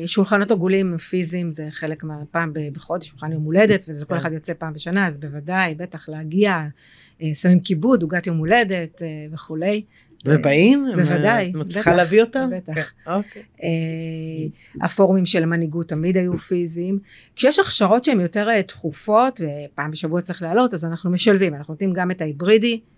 [0.07, 4.21] שולחנות עגולים פיזיים זה חלק מהפעם בחודש שולחן יום הולדת וזה לכל כן.
[4.21, 6.67] אחד יוצא פעם בשנה אז בוודאי בטח להגיע
[7.23, 9.83] אה, שמים כיבוד עוגת יום הולדת אה, וכולי
[10.25, 10.87] ובאים?
[10.97, 11.51] בוודאי.
[11.51, 12.51] את מצליחה להביא אותם?
[12.53, 12.93] בטח.
[13.05, 13.43] כן, אוקיי.
[14.83, 16.99] הפורומים של המנהיגות תמיד היו פיזיים.
[17.37, 22.11] כשיש הכשרות שהן יותר תכופות ופעם בשבוע צריך לעלות אז אנחנו משלבים אנחנו נותנים גם
[22.11, 22.96] את ההיברידי אה,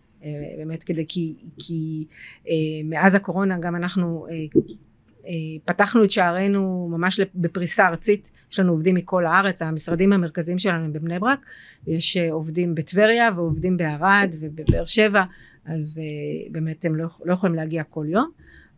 [0.59, 2.07] באמת כדי כי, כי
[2.49, 2.55] אה,
[2.85, 5.33] מאז הקורונה גם אנחנו אה,
[5.65, 8.31] פתחנו את שערינו ממש בפריסה ארצית.
[8.53, 11.39] יש לנו עובדים מכל הארץ המשרדים המרכזיים שלנו הם בבני ברק
[11.87, 15.25] יש עובדים בטבריה ועובדים בערד ובבאר שבע
[15.65, 16.01] אז
[16.51, 18.31] באמת הם לא, לא יכולים להגיע כל יום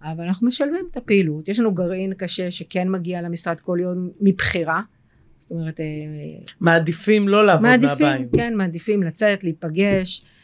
[0.03, 1.49] אבל אנחנו משלבים את הפעילות.
[1.49, 4.83] יש לנו גרעין קשה שכן מגיע למשרד כל יום מבחירה
[5.41, 5.81] זאת אומרת
[6.61, 8.29] מעדיפים לא לעבוד מעדיפים, מהבית.
[8.33, 10.40] כן מעדיפים לצאת להיפגש אה,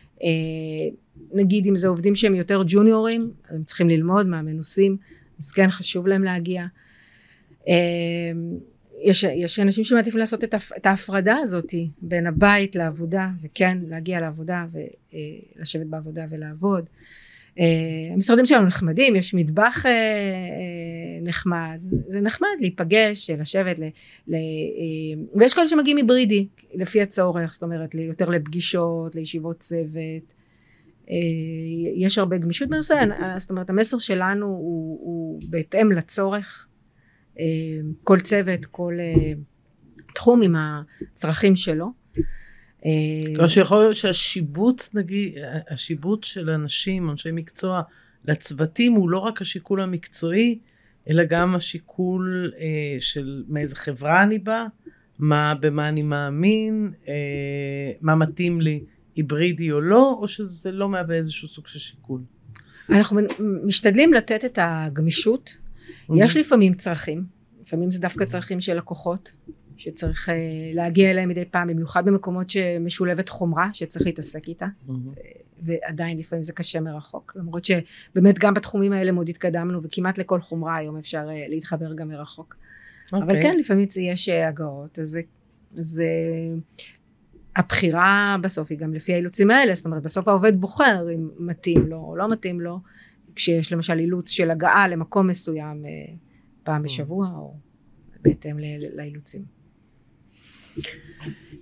[1.32, 4.96] נגיד אם זה עובדים שהם יותר ג'וניורים הם צריכים ללמוד מהמנוסים
[5.38, 6.66] אז כן חשוב להם להגיע.
[7.68, 7.74] אה,
[9.02, 14.66] יש, יש אנשים שמעדיפים לעשות את, את ההפרדה הזאת בין הבית לעבודה וכן להגיע לעבודה
[14.72, 16.84] ולשבת בעבודה ולעבוד
[18.12, 19.84] המשרדים שלנו נחמדים יש מטבח
[21.22, 21.80] נחמד.
[22.08, 23.84] זה נחמד להיפגש לשבת ל,
[24.28, 24.36] ל,
[25.34, 30.36] ויש כאלה שמגיעים היברידי לפי הצורך זאת אומרת יותר לפגישות לישיבות צוות.
[31.96, 33.04] יש הרבה גמישות בנושא
[33.38, 36.66] זאת אומרת המסר שלנו הוא, הוא בהתאם לצורך.
[38.04, 38.94] כל צוות כל
[40.14, 41.86] תחום עם הצרכים שלו
[43.36, 45.34] לא שיכול להיות שהשיבוץ נגיד
[45.70, 47.82] השיבוץ של אנשים אנשי מקצוע
[48.24, 50.58] לצוותים הוא לא רק השיקול המקצועי
[51.10, 54.66] אלא גם השיקול אה, של מאיזה חברה אני באה,
[55.18, 58.84] מה, במה אני מאמין, אה, מה מתאים לי,
[59.16, 62.20] היברידי או לא, או שזה לא מהווה איזשהו סוג של שיקול.
[62.90, 63.20] אנחנו
[63.64, 65.56] משתדלים לתת את הגמישות.
[66.16, 67.24] יש לפעמים צרכים,
[67.62, 69.32] לפעמים זה דווקא צרכים של לקוחות,
[69.76, 70.32] שצריך uh,
[70.74, 74.92] להגיע אליהם מדי פעם, במיוחד במקומות שמשולבת חומרה, שצריך להתעסק איתה, mm-hmm.
[75.62, 80.76] ועדיין לפעמים זה קשה מרחוק, למרות שבאמת גם בתחומים האלה מאוד התקדמנו, וכמעט לכל חומרה
[80.76, 82.56] היום אפשר uh, להתחבר גם מרחוק.
[82.56, 83.16] Okay.
[83.16, 83.42] אבל אוקיי.
[83.42, 85.20] כן, לפעמים יש הגאות, אז זה...
[85.78, 86.04] זה
[87.56, 91.96] הבחירה בסוף היא גם לפי האילוצים האלה, זאת אומרת בסוף העובד בוחר אם מתאים לו
[91.96, 92.80] או לא מתאים לו,
[93.34, 95.84] כשיש למשל אילוץ של הגעה למקום מסוים
[96.62, 97.54] פעם בשבוע או
[98.22, 98.58] בהתאם
[98.94, 99.55] לאילוצים.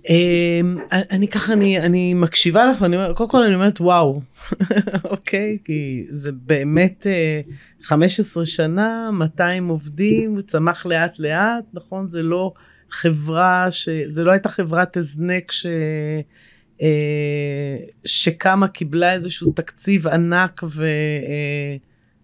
[0.09, 4.21] אמ, אני ככה, אני, אני מקשיבה לך ואני אומרת, קודם כל אני אומרת וואו,
[5.03, 5.57] אוקיי?
[5.63, 7.07] כי זה באמת
[7.81, 12.07] 15 אה, שנה, 200 עובדים, צמח לאט לאט, נכון?
[12.07, 12.53] זה לא
[12.89, 13.89] חברה, ש...
[14.07, 15.65] זה לא הייתה חברת הזנק ש...
[16.81, 20.85] אה, שקמה, קיבלה איזשהו תקציב ענק ו...
[21.27, 21.75] אה,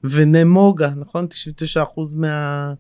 [0.04, 1.28] ונמוגה, נכון?
[1.78, 1.78] 99%
[2.16, 2.74] מה...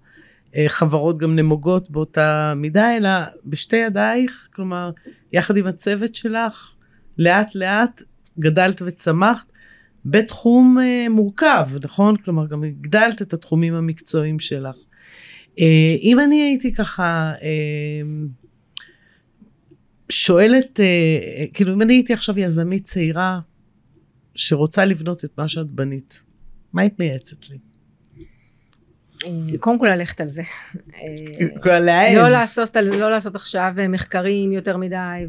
[0.55, 3.09] אה, חברות גם נמוגות באותה מידה, אלא
[3.45, 4.91] בשתי ידייך, כלומר,
[5.33, 6.73] יחד עם הצוות שלך,
[7.17, 8.01] לאט לאט
[8.39, 9.51] גדלת וצמחת
[10.05, 12.17] בתחום uh, מורכב, נכון?
[12.17, 14.75] כלומר, גם הגדלת את התחומים המקצועיים שלך.
[14.75, 15.61] Uh,
[16.01, 17.43] אם אני הייתי ככה uh,
[20.09, 23.39] שואלת, uh, כאילו, אם אני הייתי עכשיו יזמית צעירה
[24.35, 26.23] שרוצה לבנות את מה שאת בנית,
[26.73, 27.57] מה היית מייעצת לי?
[29.25, 30.41] אה, קודם כל ללכת על זה.
[30.93, 35.25] אה, לא לעשות, לא לעשות עכשיו מחקרים יותר מדי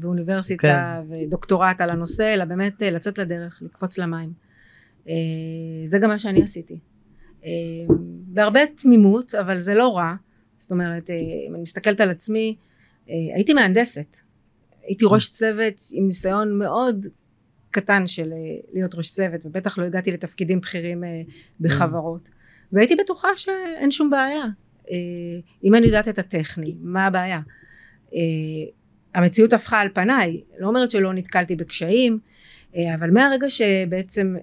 [0.00, 1.14] ואוניברסיטה כן.
[1.14, 4.32] ודוקטורט על הנושא, אלא באמת אה, לצאת לדרך, לקפוץ למים.
[5.84, 6.78] זה גם מה שאני עשיתי.
[8.26, 10.14] בהרבה תמימות, אבל זה לא רע.
[10.58, 11.10] זאת אומרת,
[11.48, 12.56] אם אני מסתכלת על עצמי,
[13.06, 14.16] הייתי מהנדסת.
[14.82, 17.06] הייתי ראש צוות עם ניסיון מאוד
[17.70, 18.32] קטן של
[18.72, 21.04] להיות ראש צוות, ובטח לא הגעתי לתפקידים בכירים
[21.60, 22.28] בחברות.
[22.72, 24.44] והייתי בטוחה שאין שום בעיה.
[24.90, 24.96] אה,
[25.64, 27.40] אם אני יודעת את הטכני מה הבעיה?
[28.14, 28.20] אה,
[29.14, 30.40] המציאות הפכה על פניי.
[30.58, 32.18] לא אומרת שלא נתקלתי בקשיים
[32.76, 34.36] אה, אבל מהרגע שבעצם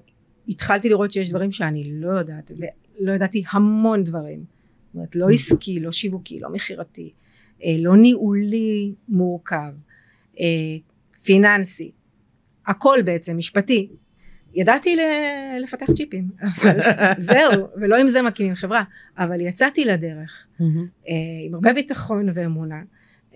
[0.48, 2.52] התחלתי לראות שיש דברים שאני לא יודעת
[3.00, 4.44] ולא ידעתי המון דברים
[4.86, 7.14] זאת אומרת לא עסקי לא שיווקי לא מכירתי
[7.66, 9.72] לא ניהולי מורכב
[11.24, 11.92] פיננסי
[12.68, 13.90] הכל בעצם משפטי
[14.54, 14.96] ידעתי
[15.64, 16.78] לפתח צ'יפים, אבל
[17.18, 18.84] זהו, ולא עם זה מקימים חברה,
[19.18, 20.66] אבל יצאתי לדרך אה,
[21.46, 22.82] עם הרבה ביטחון ואמונה,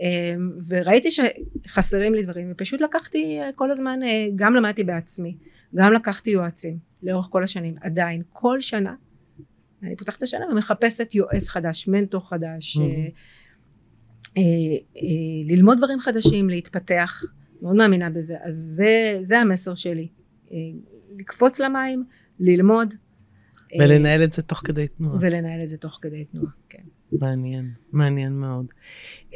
[0.01, 0.35] אה,
[0.67, 3.99] וראיתי שחסרים לי דברים, ופשוט לקחתי אה, כל הזמן,
[4.35, 5.37] גם למדתי בעצמי,
[5.75, 8.95] גם לקחתי יועצים לאורך כל השנים, עדיין, כל שנה,
[9.83, 12.77] אני פותחת את השנה ומחפשת יועץ חדש, מנטור חדש,
[15.45, 17.23] ללמוד דברים חדשים, להתפתח,
[17.61, 20.07] מאוד מאמינה בזה, אז זה, זה המסר שלי.
[21.17, 22.03] לקפוץ למים,
[22.39, 22.93] ללמוד.
[23.79, 25.17] ולנהל את זה תוך כדי תנועה.
[25.19, 26.83] ולנהל את זה תוך כדי תנועה, כן.
[27.11, 28.65] מעניין, מעניין מאוד.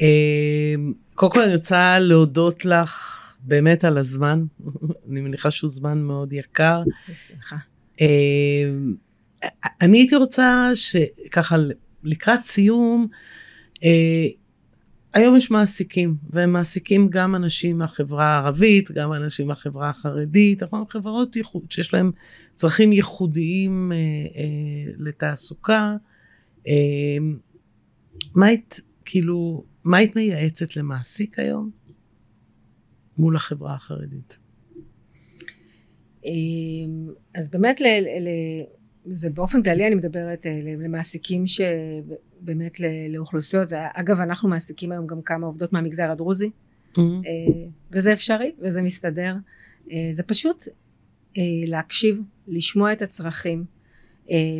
[0.01, 0.75] אה,
[1.15, 4.45] קודם כל אני רוצה להודות לך באמת על הזמן,
[5.09, 6.83] אני מניחה שהוא זמן מאוד יקר.
[7.13, 7.55] בשמחה.
[8.01, 8.69] אה,
[9.81, 11.55] אני הייתי רוצה שככה
[12.03, 13.07] לקראת סיום,
[13.83, 14.27] אה,
[15.17, 20.83] היום יש מעסיקים, והם מעסיקים גם אנשים מהחברה הערבית, גם אנשים מהחברה החרדית, נכון?
[20.89, 22.11] חברות ייחוד, שיש להם
[22.53, 25.95] צרכים ייחודיים אה, אה, לתעסוקה.
[26.67, 26.73] אה,
[28.35, 31.69] מה היית, כאילו, מה היית מייעצת למעסיק היום
[33.17, 34.37] מול החברה החרדית?
[36.25, 36.31] אה,
[37.35, 37.85] אז באמת ל,
[38.19, 38.27] ל,
[39.09, 45.21] זה באופן כללי אני מדברת אה, למעסיקים שבאמת לאוכלוסיות, זה, אגב אנחנו מעסיקים היום גם
[45.21, 46.49] כמה עובדות מהמגזר הדרוזי.
[46.49, 46.99] Mm-hmm.
[46.99, 49.35] אה, וזה אפשרי וזה מסתדר,
[49.91, 50.67] אה, זה פשוט
[51.65, 53.65] להקשיב, לשמוע את הצרכים,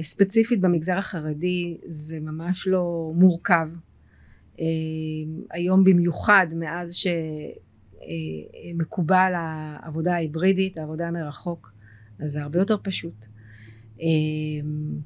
[0.01, 3.69] ספציפית במגזר החרדי זה ממש לא מורכב,
[5.51, 7.05] היום במיוחד מאז
[8.73, 11.73] שמקובל העבודה ההיברידית, העבודה מרחוק,
[12.19, 13.26] אז זה הרבה יותר פשוט.
[14.01, 14.99] אמ,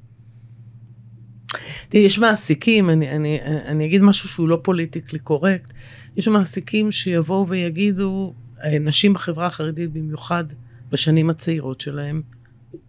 [1.88, 5.72] תראי, יש מעסיקים, אני, אני, אני אגיד משהו שהוא לא פוליטיקלי קורקט,
[6.16, 8.34] יש מעסיקים שיבואו ויגידו,
[8.80, 10.44] נשים בחברה החרדית במיוחד,
[10.90, 12.22] בשנים הצעירות שלהם,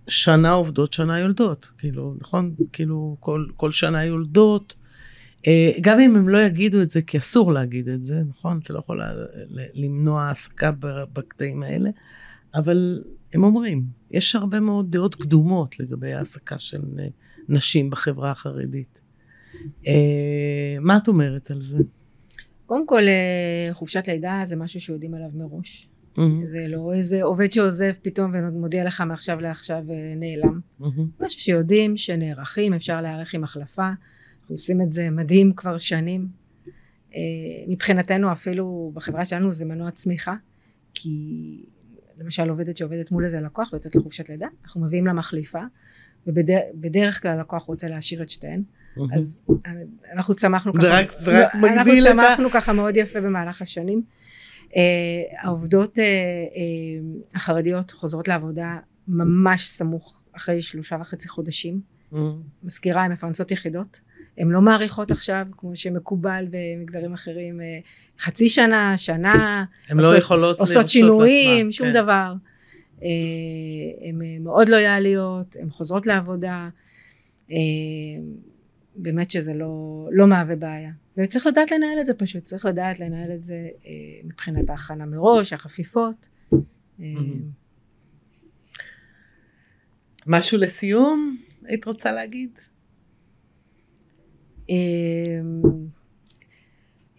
[0.07, 2.55] שנה עובדות, שנה יולדות, כאילו, נכון?
[2.73, 4.73] כאילו, כל, כל שנה יולדות.
[5.47, 8.59] אה, גם אם הם לא יגידו את זה, כי אסור להגיד את זה, נכון?
[8.63, 9.01] אתה לא יכול
[9.73, 10.71] למנוע העסקה
[11.13, 11.89] בקטעים האלה,
[12.55, 13.03] אבל
[13.33, 17.07] הם אומרים, יש הרבה מאוד דעות קדומות לגבי העסקה של אה,
[17.49, 19.01] נשים בחברה החרדית.
[19.87, 21.77] אה, מה את אומרת על זה?
[22.65, 25.89] קודם כל, אה, חופשת לידה זה משהו שיודעים עליו מראש.
[26.15, 26.21] Mm-hmm.
[26.51, 29.83] זה לא איזה עובד שעוזב פתאום ומודיע לך מעכשיו לעכשיו
[30.15, 30.59] נעלם.
[30.81, 31.23] Mm-hmm.
[31.25, 33.87] משהו שיודעים, שנערכים, אפשר להיערך עם החלפה.
[33.87, 36.27] אנחנו עושים את זה מדהים כבר שנים.
[37.67, 40.35] מבחינתנו אפילו בחברה שלנו זה מנוע צמיחה,
[40.93, 41.65] כי
[42.23, 45.61] למשל עובדת שעובדת מול איזה לקוח ויוצאת לחופשת לידה, אנחנו מביאים לה מחליפה,
[46.27, 48.63] ובדרך כלל הלקוח רוצה להשאיר את שתיהן.
[49.17, 49.41] אז
[50.13, 53.61] אנחנו צמחנו ככה, רק- זה רק אנחנו מגדיל את ה- צמחנו ככה מאוד יפה במהלך
[53.61, 54.03] השנים.
[54.75, 54.81] אה,
[55.39, 56.09] העובדות אה, אה,
[57.35, 61.81] החרדיות חוזרות לעבודה ממש סמוך אחרי שלושה וחצי חודשים.
[62.63, 63.99] מזכירה, הן מפרנסות יחידות.
[64.37, 67.79] הן לא מעריכות עכשיו, כמו שמקובל במגזרים אחרים, אה,
[68.19, 71.93] חצי שנה, שנה, הן לא יכולות עושות שינויים, לעצמן, שום כן.
[71.93, 72.33] דבר.
[73.03, 73.07] אה,
[74.09, 76.69] הן אה, מאוד לויאליות, הן חוזרות לעבודה.
[78.95, 80.91] באמת שזה לא, לא מהווה בעיה.
[81.17, 83.67] וצריך לדעת לנהל את זה פשוט, צריך לדעת לנהל את זה
[84.23, 86.15] מבחינת ההכנה מראש, החפיפות.
[86.99, 87.05] אה,
[90.27, 92.59] משהו לסיום היית רוצה להגיד?
[94.69, 94.75] אה,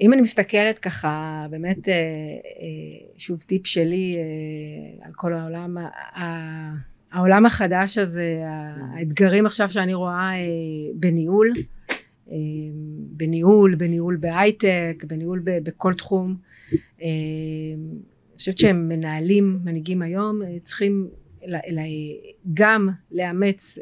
[0.01, 5.77] אם אני מסתכלת ככה, באמת, אה, אה, שוב טיפ שלי אה, על כל העולם,
[7.13, 8.43] העולם החדש הזה,
[8.97, 10.41] האתגרים עכשיו שאני רואה אה,
[10.95, 11.53] בניהול,
[13.17, 16.37] בניהול, בניהול בהייטק, בניהול בכל תחום.
[16.99, 21.09] אני חושבת שהם מנהלים, מנהיגים היום, צריכים
[22.55, 23.79] גם לאמץ,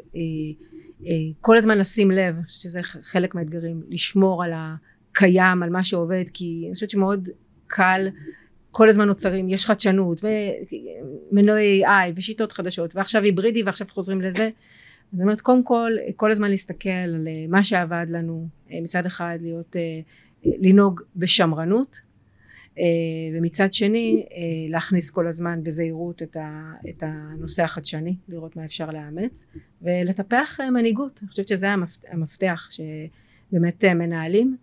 [1.41, 6.23] כל הזמן לשים לב, אני חושבת שזה חלק מהאתגרים, לשמור על הקיים, על מה שעובד,
[6.33, 7.29] כי אני חושבת שמאוד
[7.67, 8.07] קל,
[8.71, 10.21] כל הזמן נוצרים, יש חדשנות,
[11.31, 14.49] ומנועי AI, ושיטות חדשות, ועכשיו היברידי, ועכשיו חוזרים לזה.
[15.11, 19.37] זאת אומרת, קודם כל, כל הזמן להסתכל על אה, מה שעבד לנו, אה, מצד אחד
[19.41, 19.99] להיות, אה,
[20.45, 22.01] לנהוג בשמרנות,
[23.33, 24.37] ומצד שני אה,
[24.69, 26.37] להכניס כל הזמן בזהירות את,
[27.01, 29.45] הנושא החדשני, לראות מה אפשר לאמץ,
[29.81, 31.19] ולטפח אה, מנהיגות.
[31.21, 34.57] אני חושבת שזה המפ- המפתח, שבאמת אה, מנהלים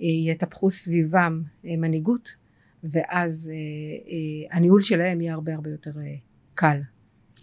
[0.00, 2.36] אה, יטפחו סביבם אה, מנהיגות,
[2.84, 6.14] ואז אה, אה, הניהול שלהם יהיה הרבה הרבה יותר אה,
[6.54, 6.78] קל.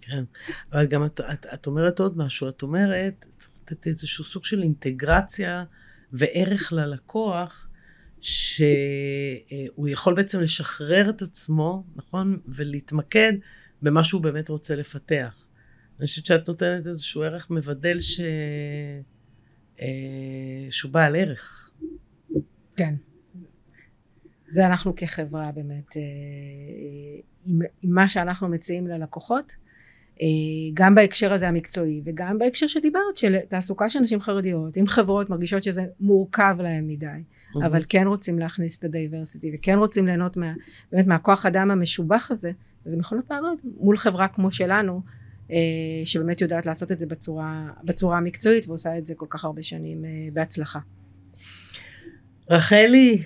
[0.01, 0.23] כן,
[0.71, 4.63] אבל גם את, את, את אומרת עוד משהו, את אומרת, צריך לתת איזשהו סוג של
[4.63, 5.63] אינטגרציה
[6.13, 7.69] וערך ללקוח,
[8.21, 12.39] שהוא יכול בעצם לשחרר את עצמו, נכון?
[12.47, 13.33] ולהתמקד
[13.81, 15.45] במה שהוא באמת רוצה לפתח.
[15.99, 18.21] אני חושבת שאת נותנת איזשהו ערך מבדל ש...
[19.81, 19.87] אה,
[20.69, 21.71] שהוא בעל ערך.
[22.75, 22.93] כן.
[24.49, 26.01] זה אנחנו כחברה באמת, אה,
[27.45, 29.53] עם, עם מה שאנחנו מציעים ללקוחות,
[30.21, 30.27] אה,
[30.73, 35.63] גם בהקשר הזה המקצועי וגם בהקשר שדיברת של תעסוקה של נשים חרדיות, אם חברות מרגישות
[35.63, 37.07] שזה מורכב להם מדי,
[37.55, 40.53] אבל כן רוצים להכניס את הדייברסיטי וכן רוצים ליהנות מה,
[40.91, 42.51] באמת מהכוח אדם המשובח הזה,
[42.85, 45.01] הם יכולים לעבוד מול חברה כמו שלנו,
[45.51, 45.57] אה,
[46.05, 50.05] שבאמת יודעת לעשות את זה בצורה, בצורה המקצועית ועושה את זה כל כך הרבה שנים
[50.05, 50.79] אה, בהצלחה.
[52.49, 53.23] רחלי,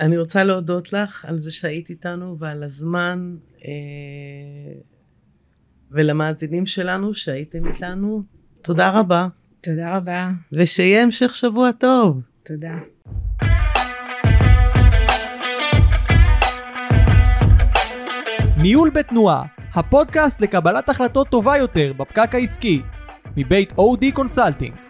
[0.00, 3.70] אני רוצה להודות לך על זה שהיית איתנו ועל הזמן, אה,
[5.90, 8.22] ולמאזינים שלנו שהייתם איתנו.
[8.62, 9.28] תודה רבה,
[9.60, 12.20] תודה רבה, ושיהיה המשך שבוע טוב.
[12.46, 12.74] תודה.
[18.56, 19.42] ניהול בתנועה,
[19.74, 22.82] הפודקאסט לקבלת החלטות טובה יותר בפקק העסקי,
[23.36, 24.85] מבית אודי קונסלטינג.